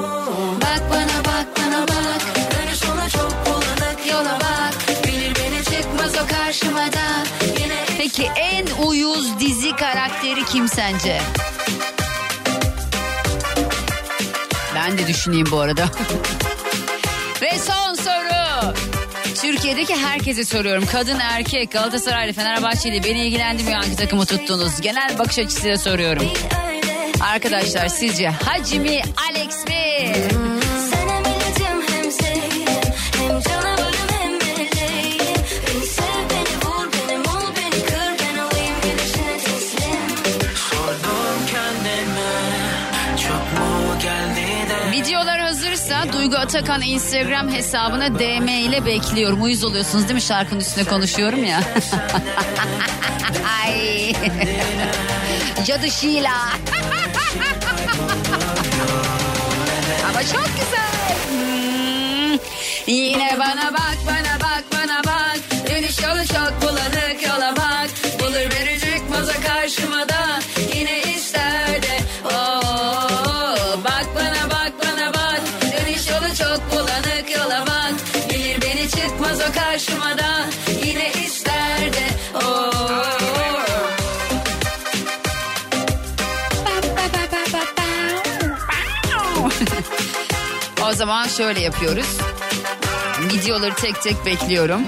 Bak 0.61 0.81
bana 0.89 1.25
bak 1.25 1.47
bana 1.57 1.81
bak. 1.81 2.21
Dönüş 2.51 2.77
sonu 2.77 3.09
çok 3.09 3.33
bulanık 3.45 4.07
yola 4.11 4.39
bak. 4.39 5.03
Bilir 5.07 5.33
beni 5.35 5.63
çıkmaz 5.63 6.13
o 6.23 6.27
karşıma 6.27 6.93
da. 6.93 7.23
Yine 7.59 7.73
Peki 7.97 8.23
en 8.35 8.85
uyuz 8.85 9.39
dizi 9.39 9.75
karakteri 9.75 10.45
kim 10.45 10.67
sence? 10.67 11.21
Ben 14.81 14.97
de 14.97 15.07
düşüneyim 15.07 15.47
bu 15.51 15.59
arada. 15.59 15.85
Ve 17.41 17.59
son 17.59 17.93
soru. 17.93 18.73
Türkiye'deki 19.41 19.95
herkese 19.95 20.45
soruyorum. 20.45 20.85
Kadın, 20.85 21.19
erkek, 21.19 21.71
Galatasaraylı, 21.71 22.33
Fenerbahçeli 22.33 23.03
beni 23.03 23.27
ilgilendirmiyor 23.27 23.77
hangi 23.77 23.95
takımı 23.95 24.25
tuttunuz. 24.25 24.81
Genel 24.81 25.19
bakış 25.19 25.39
açısıyla 25.39 25.77
soruyorum. 25.77 26.27
Arkadaşlar 27.33 27.87
sizce 27.87 28.29
Hacı 28.29 28.81
Alex 29.29 29.67
mi? 29.67 29.70
Duygu 46.13 46.35
Atakan 46.35 46.81
Instagram 46.81 47.49
hesabına 47.49 48.19
DM 48.19 48.47
ile 48.47 48.85
bekliyorum. 48.85 49.41
Uyuz 49.41 49.63
oluyorsunuz 49.63 50.03
değil 50.03 50.13
mi 50.15 50.21
şarkının 50.21 50.59
üstüne 50.59 50.83
konuşuyorum 50.83 51.43
ya. 51.43 51.61
Ay. 53.63 54.13
Cadı 55.65 55.91
Şila. 55.91 56.31
Ama 60.09 60.23
çok 60.23 60.45
güzel. 60.45 61.15
Hmm. 61.29 62.37
Yine 62.87 63.35
bana 63.39 63.73
bak 63.73 63.97
bana 64.07 64.39
bak 64.39 64.63
bana 64.73 65.03
bak. 65.03 65.39
Dönüş 65.69 65.99
yolu 66.03 66.27
çok 66.27 66.61
bulanık 66.61 67.27
yola 67.27 67.55
bak. 67.57 67.89
Bulur 68.19 68.51
çıkmaz 68.79 69.29
o 69.29 69.47
karşıma 69.47 70.10
O 90.89 90.93
zaman 90.93 91.27
şöyle 91.27 91.59
yapıyoruz. 91.61 92.17
Videoları 93.33 93.75
tek 93.75 94.01
tek 94.01 94.25
bekliyorum. 94.25 94.81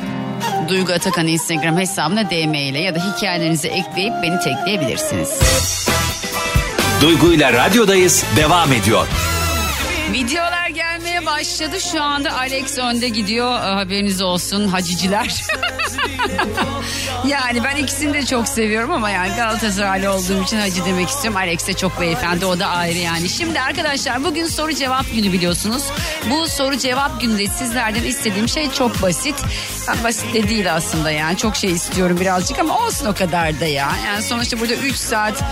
Duygu 0.70 0.94
Atakan 0.94 1.28
Instagram 1.28 1.78
hesabına 1.78 2.30
DM 2.30 2.54
ile 2.54 2.80
ya 2.80 2.96
da 2.96 3.00
hikayelerinizi 3.00 3.68
ekleyip 3.68 4.14
beni 4.24 4.40
tekleyebilirsiniz. 4.40 5.40
Duygu 7.02 7.34
ile 7.34 7.54
radyodayız 7.54 8.24
devam 8.36 8.74
ediyor. 8.74 9.08
Videolar 10.12 10.68
gelmeye 10.68 11.26
başladı. 11.26 11.82
Şu 11.92 12.04
anda 12.04 12.38
Alex 12.38 12.78
önde 12.78 13.10
gidiyor. 13.10 13.60
Haberiniz 13.60 14.22
olsun 14.22 14.68
haciciler. 14.68 15.44
yani 17.28 17.64
ben 17.64 17.76
ikisini 17.76 18.14
de 18.14 18.26
çok 18.26 18.48
seviyorum 18.48 18.92
ama 18.92 19.10
yani 19.10 19.36
Galatasaraylı 19.36 20.14
olduğum 20.14 20.44
için 20.44 20.58
hacı 20.58 20.86
demek 20.86 21.10
istiyorum. 21.10 21.38
Alex 21.38 21.68
de 21.68 21.74
çok 21.74 22.02
beyefendi 22.02 22.46
o 22.46 22.60
da 22.60 22.68
ayrı 22.68 22.98
yani. 22.98 23.30
Şimdi 23.30 23.62
arkadaşlar 23.62 24.24
bugün 24.24 24.46
soru 24.46 24.74
cevap 24.74 25.06
günü 25.14 25.34
biliyorsunuz. 25.34 25.84
Bu 26.30 26.48
soru 26.48 26.78
cevap 26.78 27.22
gününde 27.22 27.48
sizlerden 27.48 28.04
istediğim 28.04 28.50
şey 28.50 28.72
çok 28.72 29.02
basit. 29.02 29.36
Ha, 29.88 29.94
basit 30.04 30.34
de 30.34 30.50
değil 30.50 30.74
aslında 30.74 31.12
yani 31.12 31.38
çok 31.38 31.56
şey 31.56 31.72
istiyorum 31.72 32.18
birazcık 32.20 32.60
ama 32.60 32.80
olsun 32.80 33.06
o 33.06 33.14
kadar 33.14 33.60
da 33.60 33.66
ya. 33.66 33.92
Yani 34.06 34.24
sonuçta 34.24 34.60
burada 34.60 34.74
3 34.74 34.96
saat 34.96 35.44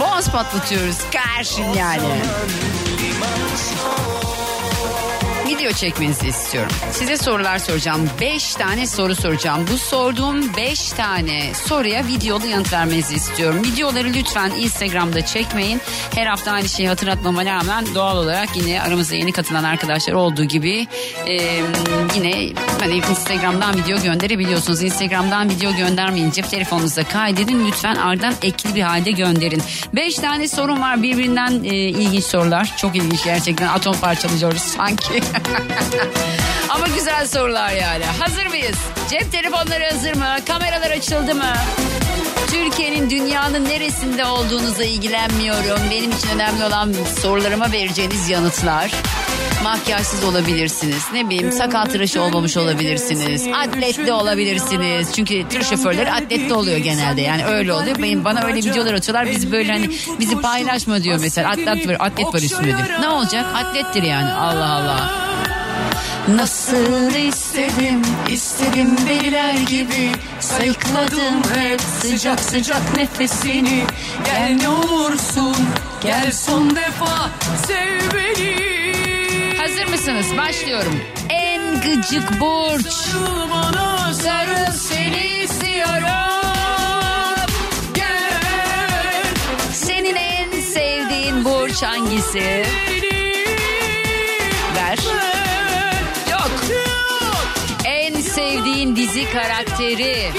boğaz 0.00 0.30
patlatıyoruz. 0.30 0.96
Karşın 1.12 1.72
yani. 1.72 2.20
Video 5.70 5.78
çekmenizi 5.78 6.28
istiyorum. 6.28 6.72
Size 6.92 7.16
sorular 7.16 7.58
soracağım. 7.58 8.10
5 8.20 8.54
tane 8.54 8.86
soru 8.86 9.14
soracağım. 9.14 9.66
Bu 9.72 9.78
sorduğum 9.78 10.56
5 10.56 10.90
tane 10.90 11.54
soruya 11.54 12.06
videolu 12.06 12.46
yanıt 12.46 12.72
vermenizi 12.72 13.14
istiyorum. 13.14 13.62
Videoları 13.64 14.12
lütfen 14.12 14.50
Instagram'da 14.50 15.26
çekmeyin. 15.26 15.80
Her 16.14 16.26
hafta 16.26 16.52
aynı 16.52 16.68
şeyi 16.68 16.88
hatırlatmama 16.88 17.44
rağmen 17.44 17.84
doğal 17.94 18.16
olarak 18.16 18.56
yine 18.56 18.82
aramızda 18.82 19.16
yeni 19.16 19.32
katılan 19.32 19.64
arkadaşlar 19.64 20.12
olduğu 20.12 20.44
gibi 20.44 20.86
e, 21.26 21.32
yine 22.14 22.52
hani 22.80 22.94
Instagram'dan 23.10 23.76
video 23.76 24.02
gönderebiliyorsunuz. 24.02 24.82
Instagram'dan 24.82 25.50
video 25.50 25.76
göndermeyin. 25.76 26.30
Cep 26.30 26.50
telefonunuza 26.50 27.04
kaydedin. 27.04 27.66
Lütfen 27.66 27.96
ardından 27.96 28.34
ekli 28.42 28.74
bir 28.74 28.82
halde 28.82 29.10
gönderin. 29.10 29.62
5 29.94 30.14
tane 30.14 30.48
sorun 30.48 30.80
var 30.80 31.02
birbirinden 31.02 31.64
e, 31.64 31.74
ilginç 31.74 32.24
sorular. 32.24 32.74
Çok 32.76 32.96
ilginç 32.96 33.24
gerçekten. 33.24 33.68
Atom 33.68 33.94
parçalıyoruz 34.00 34.62
sanki. 34.62 35.20
Ama 36.68 36.86
güzel 36.96 37.26
sorular 37.26 37.70
yani. 37.72 38.04
Hazır 38.04 38.46
mıyız? 38.46 38.76
Cep 39.10 39.32
telefonları 39.32 39.84
hazır 39.84 40.14
mı? 40.14 40.36
Kameralar 40.46 40.90
açıldı 40.90 41.34
mı? 41.34 41.52
Türkiye'nin 42.50 43.10
dünyanın 43.10 43.64
neresinde 43.64 44.24
olduğunuza 44.26 44.84
ilgilenmiyorum. 44.84 45.80
Benim 45.90 46.10
için 46.10 46.28
önemli 46.34 46.64
olan 46.64 46.92
sorularıma 47.22 47.72
vereceğiniz 47.72 48.28
yanıtlar. 48.28 48.90
Makyajsız 49.62 50.24
olabilirsiniz. 50.24 51.02
Ne 51.12 51.28
bileyim 51.30 51.52
sakal 51.52 51.84
tıraşı 51.84 52.22
olmamış 52.22 52.56
olabilirsiniz. 52.56 53.46
Atletli 53.54 54.12
olabilirsiniz. 54.12 55.12
Çünkü 55.14 55.48
tır 55.48 55.62
şoförleri 55.62 56.12
atletli 56.12 56.54
oluyor 56.54 56.78
genelde. 56.78 57.20
Yani 57.20 57.44
öyle 57.44 57.72
oluyor. 57.72 57.98
Benim, 57.98 58.24
bana 58.24 58.42
öyle 58.44 58.56
videolar 58.56 58.94
atıyorlar. 58.94 59.30
Biz 59.30 59.52
böyle 59.52 59.72
hani 59.72 59.90
bizi 60.20 60.40
paylaşma 60.40 61.02
diyor 61.02 61.18
mesela. 61.20 61.50
Atlet 61.50 61.88
var, 61.88 61.96
atlet 61.98 62.26
var 62.26 62.38
üstünde. 62.42 63.00
Ne 63.00 63.08
olacak? 63.08 63.46
Atlettir 63.54 64.02
yani. 64.02 64.32
Allah 64.32 64.70
Allah. 64.72 65.29
Nasıl 66.36 67.14
istedim, 67.14 68.02
istedim 68.30 68.96
deliler 69.08 69.54
gibi 69.54 70.10
Sayıkladım 70.40 71.42
hep 71.54 71.80
sıcak 71.80 72.40
sıcak 72.40 72.96
nefesini 72.96 73.84
Gel 74.24 74.58
ne 74.60 74.68
olursun, 74.68 75.56
gel 76.02 76.32
son 76.32 76.76
defa 76.76 77.30
sev 77.66 78.00
beni 78.14 78.70
Hazır 79.58 79.86
mısınız? 79.86 80.26
Başlıyorum. 80.38 81.00
En 81.28 81.80
gıcık 81.80 82.40
burç. 82.40 82.94
Bana 83.50 84.14
sarıl 84.14 84.72
seni 84.72 85.26
istiyorum. 85.26 86.04
Gel. 87.94 89.24
Senin 89.72 90.16
en 90.16 90.60
sevdiğin 90.60 91.44
burç 91.44 91.82
hangisi? 91.82 92.66
Sevdiğin 98.90 99.08
dizi 99.08 99.32
karakteri. 99.32 100.30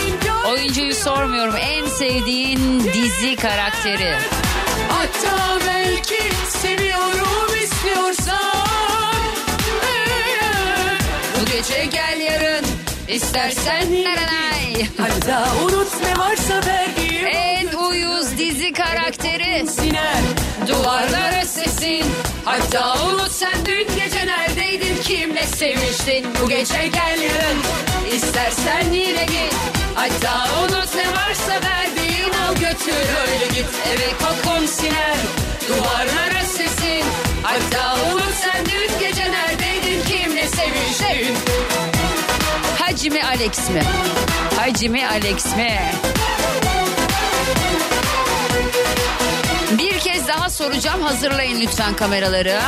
Oyuncuyu 0.49 0.95
sormuyorum. 0.95 1.55
En 1.55 1.85
sevdiğin 1.85 2.79
dizi 2.79 3.35
karakteri. 3.35 4.15
Hatta 4.89 5.59
belki 5.67 6.23
seviyorum 6.49 7.55
istiyorsan. 7.63 8.37
Bu 11.41 11.45
gece 11.45 11.85
gel 11.85 12.19
yarın 12.19 12.65
istersen 13.07 14.03
naranay. 14.03 14.87
Hatta 14.97 15.47
unut 15.63 16.01
ne 16.03 16.17
varsa 16.17 16.61
verdiğim 16.67 17.27
En 17.27 17.67
uyuz 17.67 18.37
dizi 18.37 18.73
karakteri. 18.73 19.67
siner 19.67 20.21
Duvarlara 20.67 21.45
sesin 21.45 22.05
Hatta 22.45 23.03
unut 23.05 23.31
sen 23.31 23.65
dün 23.65 23.87
gece 23.95 24.27
neredeydin 24.27 25.01
Kimle 25.03 25.43
sevmiştin 25.43 26.25
Bu 26.43 26.49
gece 26.49 26.87
gel 26.87 27.21
yarın 27.21 27.90
İstersen 28.15 28.93
yine 28.93 29.25
git 29.25 29.55
Hatta 29.95 30.47
unut 30.63 30.95
ne 30.95 31.07
varsa 31.11 31.67
verdiğin 31.69 32.33
Al 32.47 32.53
götür 32.55 32.95
öyle 33.31 33.47
git 33.47 33.65
Eve 33.93 34.09
kokun 34.19 34.65
siner 34.65 35.17
Duvarlara 35.69 36.45
sesin 36.45 37.05
Hatta 37.43 37.95
unut 38.11 38.33
sen 38.41 38.65
dün 38.65 38.99
gece 38.99 39.31
neredeydin 39.31 40.03
Kimle 40.03 40.47
sevmiştin 40.47 41.35
Hacı 42.79 43.11
mı 43.11 43.17
Alex 43.27 43.69
mi? 43.69 43.83
Hacı 44.57 44.89
mı 44.91 44.97
Alex 45.11 45.45
mi? 45.55 45.79
Bir 49.77 49.99
kez 49.99 50.27
daha 50.27 50.49
soracağım. 50.49 51.01
Hazırlayın 51.01 51.61
lütfen 51.61 51.93
kameraları. 51.95 52.59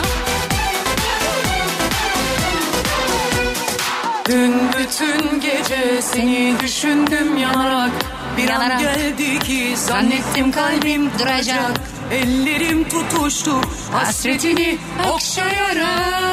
Dün 4.29 4.53
bütün 4.79 5.39
gece 5.39 6.01
seni 6.01 6.55
düşündüm 6.59 7.38
yanarak. 7.38 7.91
Bir 8.38 8.49
Yanarak. 8.49 8.71
an 8.71 8.79
geldi 8.79 9.39
ki 9.39 9.73
zannettim 9.77 10.51
kalbim 10.51 11.12
duracak. 11.19 11.71
Ellerim 12.12 12.89
tutuştu 12.89 13.51
hasretini 13.91 14.77
okşayarak. 15.09 16.23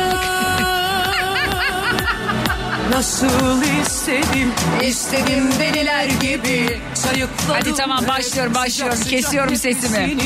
Nasıl 2.92 3.62
istedim? 3.82 4.52
İstedim 4.82 5.50
deliler 5.58 6.04
gibi. 6.04 6.80
Sayıkladım 6.94 7.48
Hadi 7.52 7.74
tamam 7.74 8.04
başlıyorum 8.08 8.54
başlıyorum. 8.54 8.98
Kesiyorum 9.10 9.56
sesimi. 9.56 10.16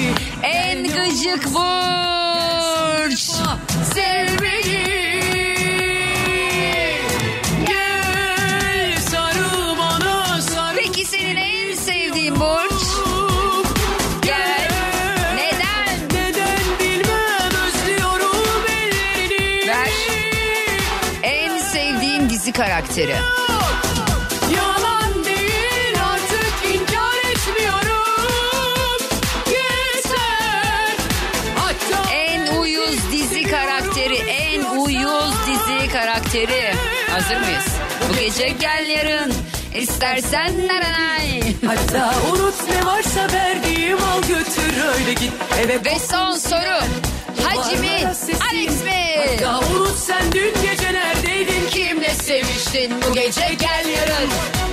En 0.43 0.83
gıcık 0.85 1.45
burç. 1.55 3.21
Sev 3.95 4.45
karakteri. 22.55 23.17
En 32.13 32.59
uyuz 32.61 32.99
dizi 33.13 33.43
karakteri. 33.43 34.15
En 34.17 34.65
uyuz 34.65 35.35
dizi 35.47 35.89
karakteri. 35.93 36.75
Hazır 37.11 37.37
mıyız? 37.37 37.65
Bu 38.11 38.17
gece 38.17 38.49
gel 38.49 38.87
yarın. 38.89 39.33
İstersen 39.75 40.69
naranay. 40.69 41.43
Hatta 41.67 42.15
unut 42.33 42.55
ne 42.69 42.87
varsa 42.87 43.29
verdiğim 43.33 43.99
al 44.03 44.23
götür 44.23 44.85
öyle 44.95 45.13
git 45.13 45.33
eve 45.65 45.85
Ve 45.85 45.99
son 46.11 46.37
soru. 46.37 46.81
Hacı 47.45 47.81
mi? 47.81 48.13
Alex 48.51 48.85
mi? 48.85 49.17
Hatta 49.31 49.59
unut 49.59 49.99
sen 49.99 50.33
dün 50.33 50.55
gece 50.63 50.95
neredeydin 51.35 51.69
Kimle 51.71 52.09
seviştin? 52.09 52.93
Bu 53.03 53.15
gece 53.15 53.55
gel 53.61 53.87
yarın. 53.89 54.31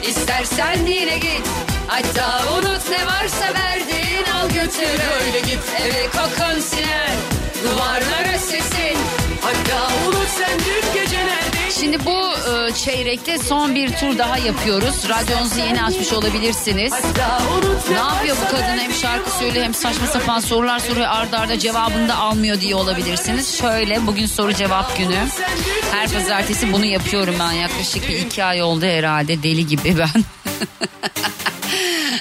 İstersen 0.07 0.85
yine 0.85 1.17
git. 1.17 1.47
Hatta 1.87 2.53
unut 2.53 2.89
ne 2.89 3.05
varsa 3.05 3.53
verdiğin 3.53 4.25
al 4.35 4.49
götür 4.49 5.01
öyle 5.25 5.39
git. 5.39 5.59
Eve 5.81 6.07
kokun 6.07 6.59
siner 6.61 7.11
Duvarlara 7.63 8.37
sesin. 8.37 8.97
Hatta 9.41 10.07
unut 10.07 10.27
sen 10.37 10.59
dün 10.59 11.01
gece 11.01 11.17
neredeydin 11.17 11.60
Şimdi 11.79 12.05
bu 12.05 12.31
e, 12.51 12.73
çeyrekte 12.73 13.37
son 13.37 13.75
bir 13.75 13.95
tur 13.95 14.17
daha 14.17 14.37
yapıyoruz. 14.37 15.09
Radyonuzu 15.09 15.59
yeni 15.59 15.83
açmış 15.83 16.13
olabilirsiniz. 16.13 16.93
Ne 17.91 17.97
yapıyor 17.97 18.37
bu 18.45 18.51
kadın 18.51 18.77
hem 18.77 18.91
şarkı 18.91 19.31
söylüyor 19.31 19.65
hem 19.65 19.73
saçma 19.73 20.07
sapan 20.07 20.39
sorular 20.39 20.79
soruyor 20.79 21.07
arda 21.09 21.39
arda 21.39 21.59
cevabını 21.59 22.07
da 22.07 22.15
almıyor 22.15 22.61
diye 22.61 22.75
olabilirsiniz. 22.75 23.57
Şöyle 23.57 24.07
bugün 24.07 24.25
soru 24.25 24.53
cevap 24.53 24.97
günü. 24.97 25.19
Her 25.91 26.09
pazartesi 26.09 26.73
bunu 26.73 26.85
yapıyorum 26.85 27.35
ben 27.39 27.51
yaklaşık 27.51 28.09
bir 28.09 28.19
iki 28.19 28.43
ay 28.43 28.61
oldu 28.61 28.85
herhalde 28.85 29.43
deli 29.43 29.67
gibi 29.67 29.97
ben. 29.97 30.23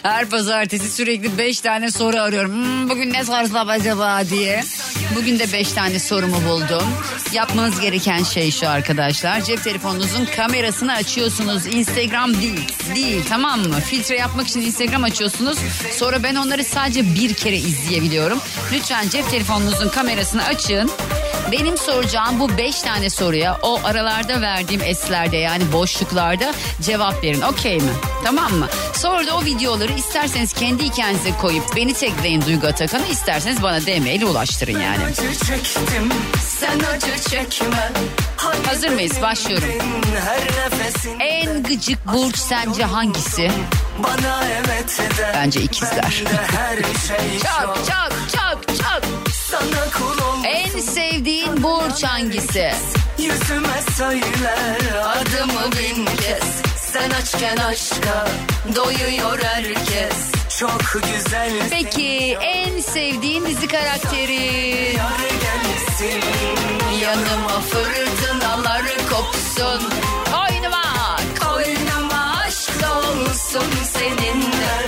Her 0.03 0.29
pazartesi 0.29 0.91
sürekli 0.91 1.39
beş 1.39 1.61
tane 1.61 1.91
soru 1.91 2.21
arıyorum. 2.21 2.53
Hmm, 2.53 2.91
bugün 2.91 3.13
ne 3.13 3.25
sorsam 3.25 3.69
acaba 3.69 4.23
diye. 4.31 4.63
Bugün 5.17 5.39
de 5.39 5.53
beş 5.53 5.73
tane 5.73 5.99
sorumu 5.99 6.45
buldum. 6.49 6.89
Yapmanız 7.33 7.81
gereken 7.81 8.23
şey 8.23 8.51
şu 8.51 8.69
arkadaşlar. 8.69 9.41
Cep 9.41 9.65
telefonunuzun 9.65 10.25
kamerasını 10.37 10.93
açıyorsunuz. 10.93 11.67
Instagram 11.67 12.35
değil, 12.41 12.61
değil 12.95 13.25
tamam 13.29 13.61
mı? 13.61 13.81
Filtre 13.81 14.17
yapmak 14.17 14.49
için 14.49 14.61
Instagram 14.61 15.05
açıyorsunuz. 15.05 15.59
Sonra 15.97 16.23
ben 16.23 16.35
onları 16.35 16.65
sadece 16.65 17.15
bir 17.15 17.35
kere 17.35 17.57
izleyebiliyorum. 17.57 18.39
Lütfen 18.73 19.09
cep 19.09 19.31
telefonunuzun 19.31 19.89
kamerasını 19.89 20.45
açın. 20.45 20.91
Benim 21.53 21.77
soracağım 21.79 22.41
bu 22.41 22.59
beş 22.59 22.83
tane 22.83 23.11
soruya 23.11 23.59
o 23.63 23.81
aralarda 23.85 24.41
verdiğim 24.41 24.83
eslerde 24.85 25.37
yani 25.37 25.73
boşluklarda 25.73 26.53
cevap 26.83 27.23
verin. 27.25 27.41
Okey 27.41 27.77
mi? 27.77 27.91
Tamam 28.25 28.53
mı? 28.53 28.69
Sonra 28.95 29.27
da 29.27 29.37
o 29.37 29.45
videoları 29.45 29.93
isterseniz 29.93 30.53
kendi 30.53 30.85
hikayenize 30.85 31.31
koyup 31.31 31.77
beni 31.77 31.95
tekleyin 31.95 32.43
Duygu 32.43 32.67
Atakan'ı 32.67 33.07
isterseniz 33.07 33.63
bana 33.63 33.81
DM 33.81 34.07
ile 34.07 34.27
ulaştırın 34.27 34.81
yani. 34.81 35.05
Acı 35.05 35.23
çektim 35.47 36.09
sen 36.61 36.79
acı 36.79 37.23
çekme 37.31 37.91
Hazır 38.67 38.89
mıyız? 38.89 39.23
Başlıyorum. 39.23 39.69
En 41.21 41.63
gıcık 41.63 41.99
burç 42.07 42.37
sence 42.37 42.85
hangisi? 42.85 43.51
bana 43.99 44.45
evet 44.45 44.99
de 45.19 45.33
Bence 45.35 45.61
ikizler. 45.61 46.11
Şey 46.11 46.27
Çok 47.39 47.77
çok 47.77 48.13
çok 48.33 48.77
çok. 48.79 49.03
En 50.45 50.81
sevdiğin 50.81 51.63
burç 51.63 52.05
hangisi? 52.05 52.73
Yüzüme 53.19 53.81
söyler 53.97 54.79
adımı 55.05 55.73
bin 55.73 56.07
kez 56.07 56.63
Sen 56.77 57.11
açken 57.11 57.57
aşka 57.57 58.29
doyuyor 58.77 59.39
herkes 59.43 60.33
Çok 60.59 60.81
güzel 60.93 61.51
Peki 61.71 62.37
en 62.41 62.81
sevdiğin 62.81 63.47
dizi 63.47 63.69
karakteri? 63.69 64.95
Yar 64.97 65.50
gelsin 66.01 66.21
Yanıma 67.03 67.61
fırtınalar 67.61 68.83
kopsun. 69.11 69.91
Oynamak. 70.29 71.21
Koynuma 71.41 72.37
aşk 72.47 72.71
olsun 72.97 73.71
seninle 73.93 74.87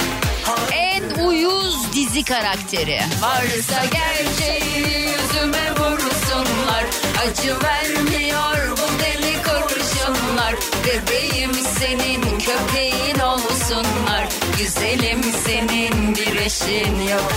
En 0.72 1.24
uyuz 1.24 1.92
dizi 1.92 2.24
karakteri. 2.24 3.00
Varsa 3.22 3.84
gerçeği 3.84 4.78
yüzüme 4.78 5.70
vursunlar. 5.70 6.84
Acı 7.22 7.56
vermiyor 7.64 8.70
bu 8.70 9.02
deli 9.02 9.36
kurşunlar. 9.42 10.54
Bebeğim 10.86 11.52
senin 11.78 12.22
köpeğin 12.38 13.18
olsunlar. 13.18 14.28
Güzelim 14.58 15.22
senin 15.44 16.14
bir 16.14 16.36
eşin 16.36 17.08
yok. 17.08 17.32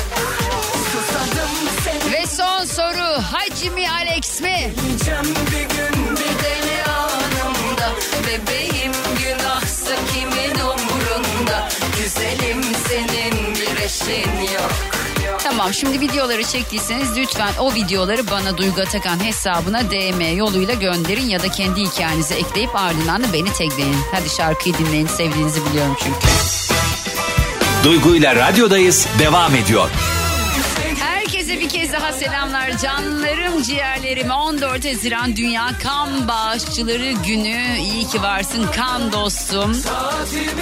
Soru 2.65 3.21
Hacı 3.31 3.71
mi 3.71 3.89
Alex 3.89 4.41
mi? 4.41 4.73
Bir 5.51 5.75
gün 5.75 6.15
bir 6.15 6.43
deli 6.43 6.83
anımda 6.89 7.91
Bebeğim 8.27 8.91
günahsa 9.23 9.95
kimin 10.13 10.59
umrunda 10.59 11.69
Güzelim 11.97 12.61
senin 12.87 13.55
bir 13.55 13.81
eşin 13.83 14.53
yok 14.53 14.71
Tamam 15.43 15.73
şimdi 15.73 16.01
videoları 16.01 16.43
çektiyseniz 16.43 17.17
lütfen 17.17 17.51
o 17.59 17.73
videoları 17.73 18.29
bana 18.31 18.57
Duygu 18.57 18.81
Atakan 18.81 19.23
hesabına 19.25 19.91
DM 19.91 20.37
yoluyla 20.37 20.73
gönderin 20.73 21.29
ya 21.29 21.43
da 21.43 21.49
kendi 21.49 21.81
hikayenize 21.81 22.35
ekleyip 22.35 22.75
ardından 22.75 23.23
da 23.23 23.33
beni 23.33 23.53
tagleyin. 23.53 23.97
Hadi 24.11 24.29
şarkıyı 24.29 24.77
dinleyin 24.77 25.07
sevdiğinizi 25.07 25.65
biliyorum 25.65 25.97
çünkü. 26.03 26.19
Duygu 27.83 28.15
ile 28.15 28.35
radyodayız 28.35 29.07
devam 29.19 29.55
ediyor. 29.55 29.89
Herkese 31.45 31.65
bir 31.65 31.69
kez 31.69 31.93
daha 31.93 32.13
selamlar. 32.13 32.77
Canlarım 32.77 33.63
ciğerlerim. 33.63 34.31
14 34.31 34.85
Haziran 34.85 35.35
Dünya 35.35 35.67
Kan 35.83 36.27
Bağışçıları 36.27 37.11
Günü. 37.27 37.77
İyi 37.79 38.07
ki 38.07 38.21
varsın 38.21 38.67
kan 38.75 39.11
dostum. 39.11 39.77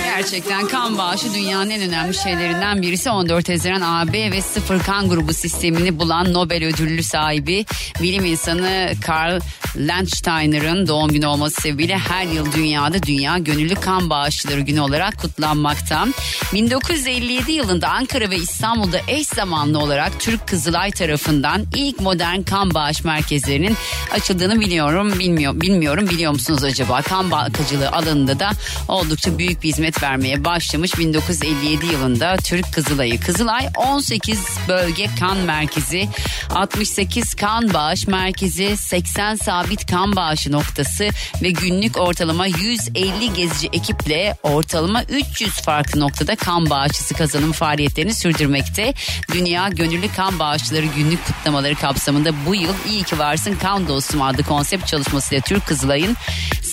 Gerçekten 0.06 0.68
kan 0.68 0.98
bağışı 0.98 1.34
dünyanın 1.34 1.70
en 1.70 1.82
önemli 1.82 2.14
şeylerinden 2.14 2.82
birisi. 2.82 3.10
14 3.10 3.50
Haziran 3.50 3.82
AB 3.82 4.32
ve 4.32 4.42
sıfır 4.42 4.80
kan 4.80 5.10
grubu 5.10 5.34
sistemini 5.34 6.00
bulan 6.00 6.34
Nobel 6.34 6.64
ödüllü 6.66 7.04
sahibi 7.04 7.66
bilim 8.02 8.26
insanı 8.26 8.94
Karl 9.06 9.40
Landsteiner'ın 9.78 10.88
doğum 10.88 11.10
günü 11.10 11.26
olması 11.26 11.62
sebebiyle 11.62 11.98
her 11.98 12.26
yıl 12.26 12.52
dünyada 12.52 13.04
Dünya 13.04 13.38
Gönüllü 13.38 13.76
Kan 13.76 14.10
Bağışçıları 14.10 14.62
Günü 14.62 14.82
olarak 14.82 15.18
kutlanmakta. 15.22 16.08
1957 16.54 17.52
yılında 17.52 17.90
Ankara 17.90 18.30
ve 18.30 18.36
İstanbul'da 18.36 19.00
eş 19.08 19.28
zamanlı 19.28 19.80
olarak 19.80 20.20
Türk 20.20 20.48
Kızılay 20.74 20.92
tarafından 20.92 21.66
ilk 21.76 22.00
modern 22.00 22.42
kan 22.42 22.74
bağış 22.74 23.04
merkezlerinin 23.04 23.78
açıldığını 24.12 24.60
biliyorum. 24.60 25.20
Bilmiyor, 25.20 25.62
bilmiyorum 25.62 26.10
biliyor 26.10 26.32
musunuz 26.32 26.64
acaba? 26.64 27.02
Kan 27.02 27.32
bankacılığı 27.32 27.92
alanında 27.92 28.40
da 28.40 28.52
oldukça 28.88 29.38
büyük 29.38 29.64
bir 29.64 29.70
hizmet 29.70 30.04
vermeye 30.04 30.46
başlamış. 30.46 30.98
1957 30.98 31.86
yılında 31.86 32.38
Türk 32.38 32.74
Kızılay'ı. 32.74 33.20
Kızılay 33.20 33.70
18 33.76 34.40
bölge 34.68 35.10
kan 35.20 35.38
merkezi, 35.38 36.08
68 36.50 37.36
kan 37.36 37.74
bağış 37.74 38.08
merkezi, 38.08 38.78
80 38.78 39.36
sabit 39.36 39.92
kan 39.92 40.16
bağışı 40.16 40.52
noktası 40.52 41.10
ve 41.42 41.52
günlük 41.52 41.98
ortalama 41.98 42.48
150 42.48 43.34
gezici 43.34 43.70
ekiple 43.74 44.38
ortalama 44.44 45.04
300 45.04 45.52
farklı 45.52 46.00
noktada 46.00 46.36
kan 46.36 46.70
bağışçısı 46.70 47.14
kazanım 47.14 47.52
faaliyetlerini 47.52 48.14
sürdürmekte. 48.14 48.94
Dünya 49.34 49.68
Gönüllü 49.68 50.08
Kan 50.16 50.40
Bağışçıları 50.64 50.86
günlük 50.86 51.26
kutlamaları 51.26 51.76
kapsamında 51.76 52.30
bu 52.46 52.56
yıl 52.56 52.74
İyi 52.90 53.04
ki 53.04 53.20
varsın 53.20 53.56
kan 53.56 53.88
dostum 53.88 54.22
adlı 54.22 54.44
konsept 54.44 54.88
çalışmasıyla 54.88 55.42
Türk 55.42 55.68
Kızılay'ın 55.68 56.16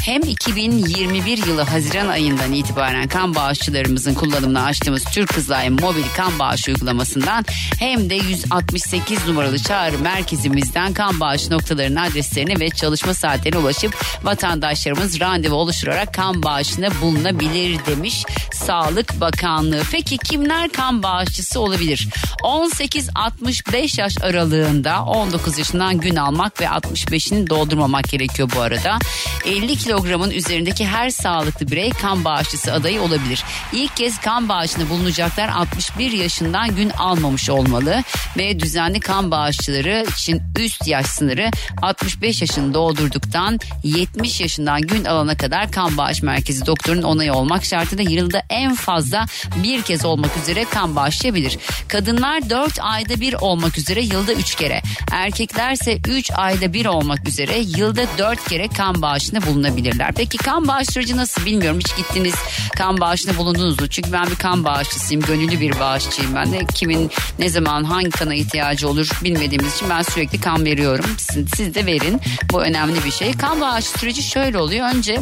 hem 0.03 0.21
2021 0.21 1.47
yılı 1.47 1.61
Haziran 1.61 2.07
ayından 2.07 2.53
itibaren 2.53 3.07
kan 3.07 3.35
bağışçılarımızın 3.35 4.13
kullanımına 4.13 4.65
açtığımız 4.65 5.03
Türk 5.03 5.29
Kızılay 5.29 5.69
mobil 5.69 6.03
kan 6.17 6.39
bağış 6.39 6.67
uygulamasından 6.67 7.45
hem 7.79 8.09
de 8.09 8.15
168 8.15 9.27
numaralı 9.27 9.59
çağrı 9.59 9.99
merkezimizden 9.99 10.93
kan 10.93 11.19
bağış 11.19 11.49
noktalarının 11.49 11.95
adreslerine 11.95 12.59
ve 12.59 12.69
çalışma 12.69 13.13
saatlerine 13.13 13.59
ulaşıp 13.59 13.95
vatandaşlarımız 14.23 15.19
randevu 15.19 15.55
oluşturarak 15.55 16.13
kan 16.13 16.43
bağışına 16.43 17.01
bulunabilir 17.01 17.79
demiş 17.85 18.23
Sağlık 18.53 19.21
Bakanlığı. 19.21 19.81
Peki 19.91 20.17
kimler 20.17 20.69
kan 20.69 21.03
bağışçısı 21.03 21.59
olabilir? 21.59 22.07
18-65 22.43 24.01
yaş 24.01 24.17
aralığında 24.21 25.03
19 25.03 25.57
yaşından 25.57 25.97
gün 25.97 26.15
almak 26.15 26.61
ve 26.61 26.65
65'ini 26.65 27.49
doldurmamak 27.49 28.09
gerekiyor 28.09 28.49
bu 28.55 28.61
arada. 28.61 28.99
50 29.45 29.77
kilogramın 29.93 30.31
üzerindeki 30.31 30.87
her 30.87 31.09
sağlıklı 31.09 31.67
birey 31.67 31.89
kan 31.89 32.25
bağışçısı 32.25 32.73
adayı 32.73 33.01
olabilir. 33.01 33.43
İlk 33.73 33.95
kez 33.97 34.19
kan 34.19 34.49
bağışına 34.49 34.89
bulunacaklar 34.89 35.49
61 35.49 36.11
yaşından 36.11 36.75
gün 36.75 36.89
almamış 36.89 37.49
olmalı 37.49 38.03
ve 38.37 38.59
düzenli 38.59 38.99
kan 38.99 39.31
bağışçıları 39.31 40.05
için 40.17 40.41
üst 40.59 40.87
yaş 40.87 41.05
sınırı 41.05 41.51
65 41.81 42.41
yaşını 42.41 42.73
doldurduktan 42.73 43.59
70 43.83 44.41
yaşından 44.41 44.81
gün 44.81 45.05
alana 45.05 45.37
kadar 45.37 45.71
kan 45.71 45.97
bağış 45.97 46.23
merkezi 46.23 46.65
doktorun 46.65 47.01
onayı 47.01 47.33
olmak 47.33 47.65
şartıyla 47.65 48.11
yılda 48.11 48.41
en 48.49 48.75
fazla 48.75 49.25
bir 49.63 49.81
kez 49.81 50.05
olmak 50.05 50.37
üzere 50.37 50.65
kan 50.65 50.95
bağışlayabilir. 50.95 51.57
Kadınlar 51.87 52.49
4 52.49 52.79
ayda 52.81 53.19
bir 53.21 53.33
olmak 53.33 53.77
üzere 53.77 54.01
yılda 54.01 54.33
3 54.33 54.55
kere. 54.55 54.81
Erkeklerse 55.11 55.97
3 56.07 56.31
ayda 56.31 56.73
bir 56.73 56.85
olmak 56.85 57.27
üzere 57.27 57.59
yılda 57.59 58.05
4 58.17 58.49
kere 58.49 58.67
kan 58.67 59.01
bağışında 59.01 59.39
bulunabilirler. 59.83 60.13
Peki 60.15 60.37
kan 60.37 60.67
bağıştırıcı 60.67 61.17
nasıl 61.17 61.45
bilmiyorum. 61.45 61.79
Hiç 61.79 61.95
gittiniz 61.95 62.35
kan 62.77 62.99
bağışında 62.99 63.37
bulundunuz 63.37 63.81
mu? 63.81 63.87
Çünkü 63.87 64.11
ben 64.11 64.27
bir 64.27 64.35
kan 64.35 64.63
bağışçısıyım. 64.63 65.23
Gönüllü 65.23 65.59
bir 65.59 65.79
bağışçıyım 65.79 66.35
ben 66.35 66.51
de. 66.51 66.65
Kimin 66.73 67.11
ne 67.39 67.49
zaman 67.49 67.83
hangi 67.83 68.09
kana 68.09 68.35
ihtiyacı 68.35 68.89
olur 68.89 69.09
bilmediğimiz 69.23 69.75
için 69.75 69.89
ben 69.89 70.01
sürekli 70.01 70.41
kan 70.41 70.65
veriyorum. 70.65 71.05
Siz, 71.17 71.47
siz 71.55 71.75
de 71.75 71.85
verin. 71.85 72.21
Bu 72.51 72.61
önemli 72.61 73.05
bir 73.05 73.11
şey. 73.11 73.33
Kan 73.33 73.61
bağışı 73.61 73.89
süreci 73.89 74.23
şöyle 74.23 74.57
oluyor. 74.57 74.95
Önce 74.95 75.19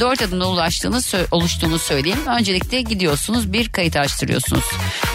4 0.00 0.22
adımda 0.22 0.48
ulaştığını, 0.48 1.00
oluştuğunu 1.30 1.78
söyleyeyim. 1.78 2.26
Öncelikle 2.38 2.82
gidiyorsunuz 2.82 3.52
bir 3.52 3.68
kayıt 3.68 3.96
açtırıyorsunuz. 3.96 4.64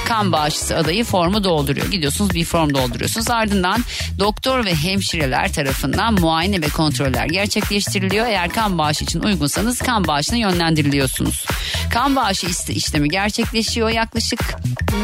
Kan 0.08 0.32
bağışçısı 0.32 0.78
adayı 0.78 1.04
formu 1.04 1.44
dolduruyor. 1.44 1.92
Gidiyorsunuz 1.92 2.34
bir 2.34 2.46
form 2.46 2.74
dolduruyorsunuz. 2.74 3.30
Ardından 3.30 3.84
doktor 4.20 4.66
ve 4.66 4.76
hemşireler 4.76 5.54
tarafından 5.54 6.14
muayene 6.14 6.62
ve 6.62 6.68
kontroller 6.68 7.26
gerçekleştiriliyor. 7.26 8.28
Eğer 8.28 8.50
kan 8.50 8.78
bağışı 8.78 8.89
için 8.92 9.20
uygunsanız 9.20 9.80
kan 9.80 10.08
bağışına 10.08 10.38
yönlendiriliyorsunuz. 10.38 11.46
Kan 11.94 12.16
bağışı 12.16 12.48
işlemi 12.74 13.10
gerçekleşiyor 13.10 13.90
yaklaşık 13.90 14.40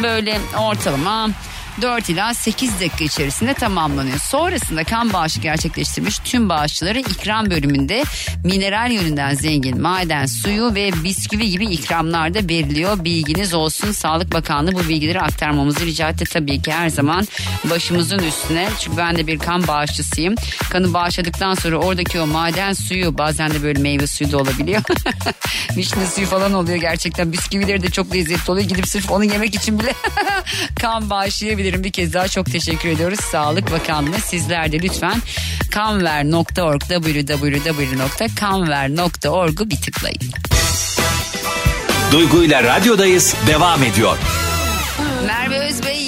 böyle 0.04 0.40
ortalama 0.60 1.30
4 1.82 2.10
ila 2.10 2.34
8 2.34 2.80
dakika 2.80 3.04
içerisinde 3.04 3.54
tamamlanıyor. 3.54 4.18
Sonrasında 4.18 4.84
kan 4.84 5.14
bağışı 5.14 5.40
gerçekleştirmiş 5.40 6.20
tüm 6.20 6.50
bağışçıları 6.50 7.00
ikram 7.00 7.52
bölümünde 7.52 8.04
mineral 8.44 8.92
yönünden 8.92 9.34
zengin 9.34 9.82
maden 9.82 10.26
suyu 10.26 10.76
ve 10.76 10.92
bisküvi 11.04 11.50
gibi 11.50 11.66
ikramlar 11.66 12.34
da 12.34 12.40
veriliyor. 12.40 13.04
Bilginiz 13.04 13.54
olsun. 13.54 13.92
Sağlık 13.92 14.34
Bakanlığı 14.34 14.74
bu 14.74 14.90
bilgileri 14.90 15.22
aktarmamızı 15.22 15.86
rica 15.86 16.10
etti 16.10 16.26
tabii 16.26 16.62
ki 16.62 16.72
her 16.72 16.90
zaman 16.90 17.28
başımızın 17.70 18.20
üstüne. 18.20 18.70
Çünkü 18.80 18.98
ben 18.98 19.18
de 19.18 19.28
bir 19.28 19.40
kan 19.40 19.68
bağışçısıyım. 19.68 20.36
Kanı 20.70 20.94
bağışladıktan 20.94 21.54
sonra 21.54 21.78
oradaki 21.78 22.20
o 22.20 22.28
maden 22.28 22.74
suyu 22.74 23.18
bazen 23.18 23.54
de 23.54 23.64
böyle 23.64 23.82
meyve 23.82 24.08
suyu 24.08 24.32
da 24.32 24.38
olabiliyor. 24.38 24.82
Vişne 25.78 26.08
suyu 26.08 26.28
falan 26.28 26.54
oluyor 26.54 26.78
gerçekten. 26.78 27.32
Bisküvileri 27.32 27.84
de 27.84 27.90
çok 27.92 28.16
lezzetli 28.16 28.52
oluyor. 28.52 28.68
Gidip 28.68 28.88
sırf 28.88 29.12
onu 29.12 29.24
yemek 29.24 29.56
için 29.56 29.80
bile 29.80 29.94
kan 30.82 31.10
bağışlayabilirim. 31.66 31.84
Bir 31.84 31.92
kez 31.92 32.14
daha 32.14 32.28
çok 32.28 32.46
teşekkür 32.46 32.90
ediyoruz. 32.90 33.20
Sağlık 33.20 33.72
Bakanlığı 33.72 34.20
sizler 34.20 34.72
de 34.72 34.82
lütfen 34.82 35.22
kanver.org 35.72 36.82
www.kanver.org'u 36.82 39.70
bir 39.70 39.82
tıklayın. 39.82 40.32
Duygu 42.12 42.44
ile 42.44 42.64
radyodayız 42.64 43.36
devam 43.48 43.84
ediyor. 43.84 44.18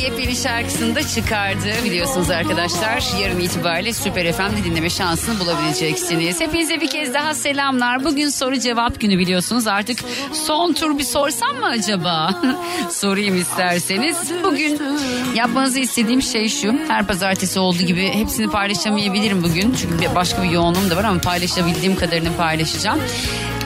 Yepyeni 0.08 0.36
şarkısını 0.36 0.96
da 0.96 1.08
çıkardı 1.08 1.66
biliyorsunuz 1.86 2.30
arkadaşlar. 2.30 3.04
Yarın 3.22 3.40
itibariyle 3.40 3.94
Süper 3.94 4.34
FM'de 4.34 4.64
dinleme 4.64 4.90
şansını 4.90 5.40
bulabileceksiniz. 5.40 6.42
Hepinize 6.42 6.82
bir 6.82 6.88
kez 6.88 7.14
daha 7.14 7.34
selamlar. 7.34 8.04
Bugün 8.04 8.30
soru 8.30 8.60
cevap 8.60 9.00
günü 9.00 9.18
biliyorsunuz. 9.18 9.68
Artık 9.68 10.00
son 10.34 10.74
tur 10.74 10.98
bir 10.98 11.04
sorsam 11.04 11.56
mı 11.56 11.66
acaba? 11.66 12.42
Sorayım 12.90 13.38
isterseniz. 13.38 14.18
Bugün 14.44 14.82
yapmanızı 15.36 15.80
istediğim 15.80 16.22
şey 16.22 16.50
şu. 16.50 16.76
Her 16.88 17.08
pazartesi 17.08 17.60
olduğu 17.60 17.84
gibi 17.84 18.10
hepsini 18.10 18.52
paylaşamayabilirim 18.52 19.44
bugün. 19.44 19.76
Çünkü 19.82 20.16
başka 20.16 20.44
bir 20.44 20.50
yoğunluğum 20.50 20.90
da 20.90 20.96
var 20.96 21.04
ama 21.04 21.22
paylaşabildiğim 21.22 21.96
kadarını 21.96 22.38
paylaşacağım. 22.38 23.00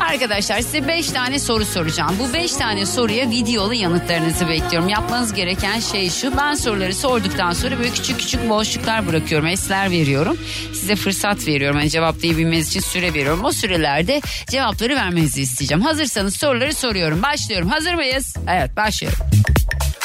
Arkadaşlar 0.09 0.61
size 0.61 0.87
5 0.87 1.09
tane 1.09 1.39
soru 1.39 1.65
soracağım. 1.65 2.15
Bu 2.19 2.33
5 2.33 2.53
tane 2.53 2.85
soruya 2.85 3.29
videolu 3.29 3.73
yanıtlarınızı 3.73 4.49
bekliyorum. 4.49 4.89
Yapmanız 4.89 5.33
gereken 5.33 5.79
şey 5.79 6.09
şu. 6.09 6.37
Ben 6.37 6.53
soruları 6.53 6.95
sorduktan 6.95 7.53
sonra 7.53 7.79
böyle 7.79 7.89
küçük 7.89 8.19
küçük 8.19 8.49
boşluklar 8.49 9.07
bırakıyorum. 9.07 9.47
Esler 9.47 9.91
veriyorum. 9.91 10.37
Size 10.73 10.95
fırsat 10.95 11.47
veriyorum. 11.47 11.77
Hani 11.77 11.89
cevaplayabilmeniz 11.89 12.67
için 12.67 12.79
süre 12.79 13.13
veriyorum. 13.13 13.43
O 13.43 13.51
sürelerde 13.51 14.21
cevapları 14.49 14.95
vermenizi 14.95 15.41
isteyeceğim. 15.41 15.81
Hazırsanız 15.81 16.35
soruları 16.35 16.73
soruyorum. 16.73 17.21
Başlıyorum. 17.21 17.69
Hazır 17.69 17.93
mıyız? 17.93 18.35
Evet 18.49 18.77
başlıyorum. 18.77 19.19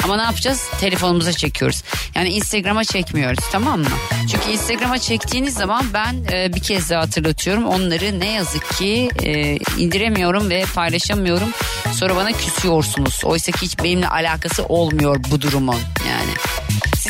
Ama 0.07 0.16
ne 0.16 0.23
yapacağız? 0.23 0.62
Telefonumuza 0.81 1.33
çekiyoruz. 1.33 1.83
Yani 2.14 2.29
Instagram'a 2.29 2.85
çekmiyoruz 2.85 3.45
tamam 3.53 3.81
mı? 3.81 3.87
Çünkü 4.31 4.51
Instagram'a 4.51 4.99
çektiğiniz 4.99 5.55
zaman 5.55 5.85
ben 5.95 6.14
e, 6.33 6.55
bir 6.55 6.61
kez 6.61 6.90
daha 6.90 7.03
hatırlatıyorum. 7.03 7.66
Onları 7.66 8.21
ne 8.21 8.33
yazık 8.33 8.71
ki 8.79 9.09
e, 9.25 9.57
indiremiyorum 9.79 10.51
ve 10.51 10.64
paylaşamıyorum. 10.75 11.49
Sonra 11.92 12.16
bana 12.16 12.33
küsüyorsunuz. 12.33 13.21
Oysa 13.25 13.53
ki 13.53 13.59
hiç 13.62 13.79
benimle 13.85 14.09
alakası 14.09 14.64
olmuyor 14.64 15.21
bu 15.31 15.40
durumun 15.40 15.79
yani. 16.09 16.33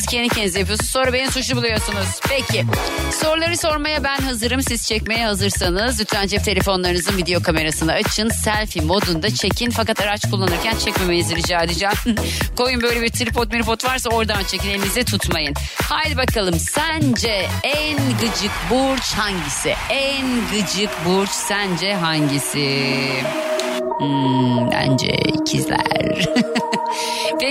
Siz 0.06 0.12
kendi 0.12 0.28
kendinize 0.28 0.58
yapıyorsunuz 0.58 0.90
sonra 0.90 1.12
beni 1.12 1.30
suçlu 1.30 1.56
buluyorsunuz. 1.56 2.06
Peki 2.28 2.64
soruları 3.12 3.56
sormaya 3.56 4.04
ben 4.04 4.18
hazırım. 4.18 4.62
Siz 4.62 4.86
çekmeye 4.86 5.26
hazırsanız 5.26 6.00
lütfen 6.00 6.26
cep 6.26 6.44
telefonlarınızın 6.44 7.16
video 7.16 7.42
kamerasını 7.42 7.92
açın. 7.92 8.28
Selfie 8.28 8.82
modunda 8.82 9.34
çekin. 9.34 9.70
Fakat 9.70 10.00
araç 10.00 10.30
kullanırken 10.30 10.76
çekmemenizi 10.78 11.36
rica 11.36 11.62
edeceğim. 11.62 11.94
Koyun 12.56 12.82
böyle 12.82 13.02
bir 13.02 13.08
tripod 13.08 13.52
miripod 13.52 13.84
varsa 13.84 14.10
oradan 14.10 14.42
çekin 14.42 14.70
elinize 14.70 15.04
tutmayın. 15.04 15.54
Haydi 15.82 16.16
bakalım 16.16 16.58
sence 16.58 17.48
en 17.62 17.96
gıcık 17.96 18.52
burç 18.70 19.12
hangisi? 19.12 19.74
En 19.90 20.26
gıcık 20.52 20.90
burç 21.06 21.30
sence 21.30 21.94
hangisi? 21.94 22.86
Hmm, 23.98 24.70
bence 24.70 25.08
ikizler. 25.08 26.26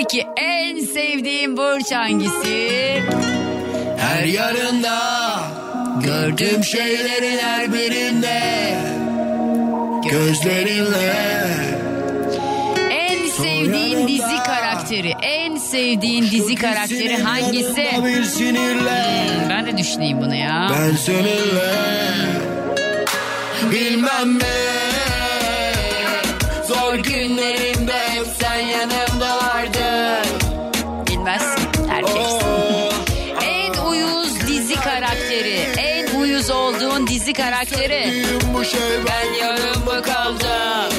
Peki 0.10 0.28
en 0.38 0.80
sevdiğin 0.80 1.58
burç 1.58 1.91
hangisi? 1.91 3.02
Her 3.98 4.24
yarında 4.24 5.00
gördüğüm 6.04 6.63
şeylerin 6.63 7.38
her 7.38 7.74
birinde 7.74 8.41
gözlerinle 10.12 11.13
En 12.91 13.28
sevdiğin 13.30 14.08
dizi 14.08 14.38
karakteri. 14.46 15.13
En 15.22 15.58
sevdiğin 15.58 16.24
dizi 16.24 16.56
karakteri 16.56 17.18
hangisi? 17.18 17.88
Bir 18.06 18.24
sinirle 18.24 19.28
Hmm, 19.41 19.50
ben 19.50 19.65
de 19.65 19.78
düşüneyim 19.78 20.22
bunu 20.22 20.36
ya. 20.36 20.68
ben 20.72 20.96
seninle 20.96 21.74
bilmem 23.72 24.39
ne 24.39 24.76
zor 26.68 26.94
günlerimde 26.96 27.64
dizi 37.26 37.34
karakteri. 37.34 38.26
bu 38.54 38.66
şey 38.66 38.80
ben 39.08 39.34
yanımda 39.34 40.02
kaldım. 40.02 40.94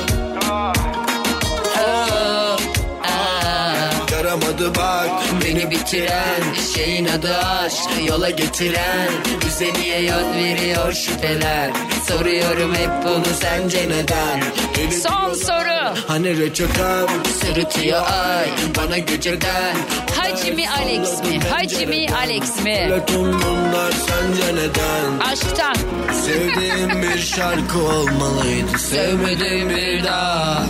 Yaramadı 4.13 4.75
bak. 4.75 5.11
Beni 5.45 5.71
bitiren 5.71 6.43
Şeyin 6.75 7.07
adı 7.07 7.37
aşk 7.37 7.91
yola 8.09 8.31
getiren. 8.31 9.09
Bize 9.47 9.73
niye 9.73 10.03
yön 10.03 10.35
veriyor 10.35 10.93
şüpheler? 10.93 11.71
Soruyorum 12.09 12.75
hep 12.75 12.91
bunu 13.05 13.35
sence 13.41 13.89
neden? 13.89 14.43
Deli 14.77 15.01
Son 15.01 15.35
soru. 15.35 15.97
Hani 16.07 16.39
reçeten 16.39 17.09
Sırıtıyor 17.41 18.03
ay 18.07 18.49
bana 18.77 18.99
geceden 20.37 20.65
Hacmi 20.65 20.67
Alex 20.69 21.87
mi? 21.89 22.07
Alex 22.17 22.65
mi? 22.65 22.87
Böyle 22.91 23.07
tüm 23.07 23.33
bunlar 23.33 23.93
sence 23.93 24.55
neden 24.55 25.19
Aşktan. 25.33 25.75
Sevdiğim 26.13 27.03
bir 27.03 27.19
şarkı 27.19 27.79
olmalıydı 27.79 28.79
Sevmediğim 28.79 29.71
bir 29.71 30.05
daha 30.05 30.67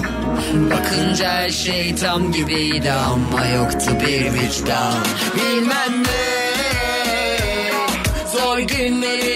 Bakınca 0.54 1.30
her 1.30 1.50
şey 1.50 1.94
tam 1.94 2.32
gibiydi 2.32 2.92
Ama 2.92 3.46
yoktu 3.46 3.90
bir 4.00 4.32
vicdan 4.32 4.94
Bilmem 5.36 6.02
ne 6.02 6.46
Zor 8.32 8.58
günlerimde 8.58 9.35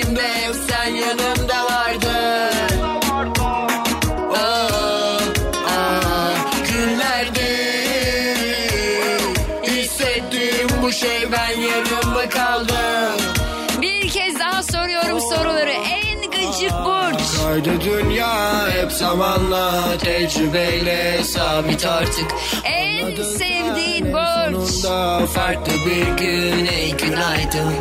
zamanla 19.10 19.98
tecrübeyle 19.98 21.24
sabit 21.24 21.86
artık 21.86 22.34
En 22.64 23.22
sevdiğin 23.22 24.12
burç. 24.12 24.70
Sonunda 24.70 25.26
farklı 25.26 25.72
bir 25.86 26.06
gün 26.24 26.66
ey 26.66 26.96
günaydın 26.96 27.74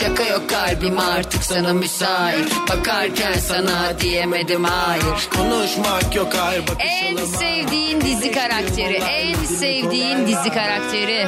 Şaka 0.00 0.22
yok 0.22 0.50
kalbim 0.50 0.98
artık 0.98 1.44
sana 1.44 1.72
müsait 1.72 2.52
Bakarken 2.68 3.32
sana 3.32 4.00
diyemedim 4.00 4.64
hayır 4.64 5.28
Konuşmak 5.36 6.14
yok 6.14 6.34
hayır 6.36 6.62
En 6.78 7.16
bakışalım 7.16 7.34
sevdiğin 7.38 8.00
dizi 8.00 8.32
karakteri. 8.32 8.94
En 8.94 9.44
sevdiğin 9.44 10.26
dizi 10.26 10.50
karakteri. 10.50 11.26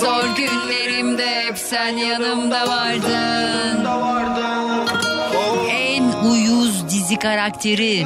Zor 0.00 0.24
günlerimde 0.36 1.44
hep 1.44 1.58
sen 1.58 1.96
yanımda 1.96 2.68
vardın. 2.68 3.86
En 5.70 6.12
uyuz 6.12 6.55
dizi 7.06 7.18
karakteri. 7.18 8.04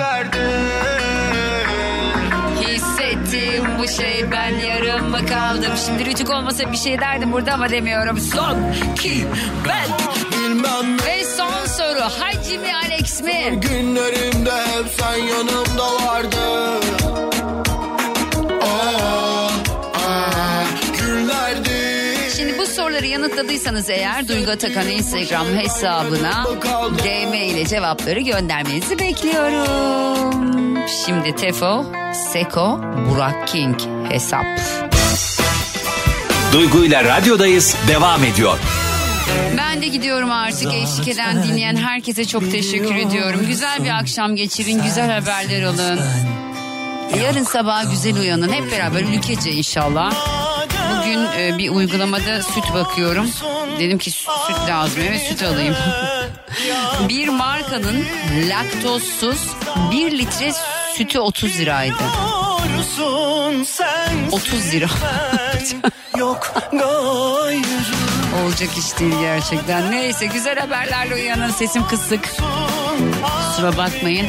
Hissettim 2.61 3.65
bu 3.79 3.89
şey 3.89 4.25
ben 4.33 4.59
yarım 4.59 5.11
mı 5.11 5.27
kaldım. 5.27 5.73
Şimdi 5.87 6.05
rütük 6.05 6.31
olmasa 6.31 6.73
bir 6.73 6.77
şey 6.77 7.01
derdim 7.01 7.33
burada 7.33 7.53
ama 7.53 7.69
demiyorum. 7.71 8.19
Son 8.19 8.57
ki 8.95 9.27
ben. 9.69 9.87
Bilmem 10.33 10.97
ne 10.97 11.07
Ve 11.07 11.25
son 11.25 11.67
soru 11.67 12.01
Hacmi 12.01 12.77
Alex 12.85 13.21
mi? 13.21 13.61
günlerimde 13.63 14.53
hep 14.53 14.87
sen 15.01 15.17
yanımda 15.17 16.07
vardın 16.07 17.00
soruları 23.01 23.13
yanıtladıysanız 23.13 23.91
eğer 23.91 24.29
Duygu 24.29 24.51
Atakan 24.51 24.89
Instagram 24.89 25.47
hesabına 25.47 26.45
DM 26.99 27.35
ile 27.35 27.67
cevapları 27.67 28.21
göndermenizi 28.21 28.99
bekliyorum. 28.99 30.79
Şimdi 31.07 31.37
Tefo, 31.37 31.87
Seko, 32.33 32.81
Burak 33.11 33.49
King 33.49 33.77
hesap. 34.09 34.45
Duygu 36.53 36.85
ile 36.85 37.05
radyodayız 37.05 37.77
devam 37.89 38.25
ediyor. 38.25 38.59
Ben 39.59 39.83
de 39.83 39.89
gidiyorum 39.89 40.31
artık 40.31 40.75
eşlik 40.75 41.09
eden 41.09 41.43
dinleyen 41.43 41.77
herkese 41.77 42.25
çok 42.25 42.51
teşekkür 42.51 42.95
ediyorum. 42.95 43.41
Güzel 43.47 43.85
bir 43.85 43.99
akşam 43.99 44.37
geçirin, 44.37 44.83
güzel 44.83 45.11
haberler 45.11 45.63
alın. 45.63 46.01
Yarın 47.23 47.45
sabah 47.45 47.91
güzel 47.91 48.21
uyanın. 48.21 48.53
Hep 48.53 48.73
beraber 48.73 49.03
ülkece 49.03 49.53
inşallah. 49.53 50.40
Bugün 50.99 51.19
e, 51.39 51.59
bir 51.59 51.71
uygulamada 51.71 52.43
süt 52.43 52.75
bakıyorum. 52.75 53.31
Dedim 53.79 53.99
ki 53.99 54.11
süt 54.11 54.69
lazım 54.69 55.03
eve 55.03 55.19
süt 55.19 55.43
alayım. 55.43 55.77
bir 57.09 57.29
markanın 57.29 58.05
laktozsuz 58.49 59.49
1 59.93 60.19
litre 60.19 60.53
sütü 60.97 61.19
30 61.19 61.59
liraydı. 61.59 61.95
30 64.33 64.73
lira. 64.73 64.87
Yok 66.19 66.55
Olacak 68.45 68.79
iş 68.79 68.99
değil 68.99 69.15
gerçekten. 69.21 69.91
Neyse 69.91 70.27
güzel 70.27 70.59
haberlerle 70.59 71.15
uyanın 71.15 71.51
sesim 71.51 71.87
kısık. 71.87 72.37
Kusura 73.47 73.77
bakmayın. 73.77 74.27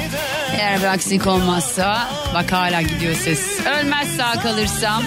Eğer 0.58 0.80
bir 0.80 0.86
aksilik 0.86 1.28
olmazsa 1.28 2.08
bak 2.34 2.52
hala 2.52 2.82
gidiyor 2.82 3.15
ses. 3.15 3.65
Ölmez 3.65 4.17
sağ 4.17 4.41
kalırsam. 4.41 5.04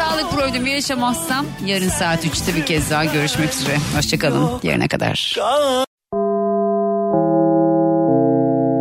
Sağlık 0.00 0.30
problemi 0.30 0.70
yaşamazsam 0.70 1.46
yarın 1.66 1.88
saat 1.88 2.26
3'te 2.26 2.56
bir 2.56 2.66
kez 2.66 2.90
daha 2.90 3.04
görüşmek 3.04 3.52
üzere. 3.52 3.76
Hoşçakalın. 3.96 4.50
Yarına 4.62 4.88
kadar. 4.88 5.36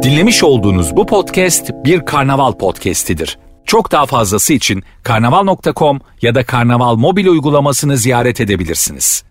Dinlemiş 0.04 0.44
olduğunuz 0.44 0.96
bu 0.96 1.06
podcast 1.06 1.72
bir 1.86 2.06
karnaval 2.06 2.54
podcastidir. 2.54 3.38
Çok 3.66 3.92
daha 3.92 4.06
fazlası 4.06 4.54
için 4.54 4.84
karnaval.com 5.04 6.00
ya 6.22 6.36
da 6.36 6.46
karnaval 6.46 6.96
mobil 6.96 7.28
uygulamasını 7.28 7.98
ziyaret 7.98 8.42
edebilirsiniz. 8.42 9.24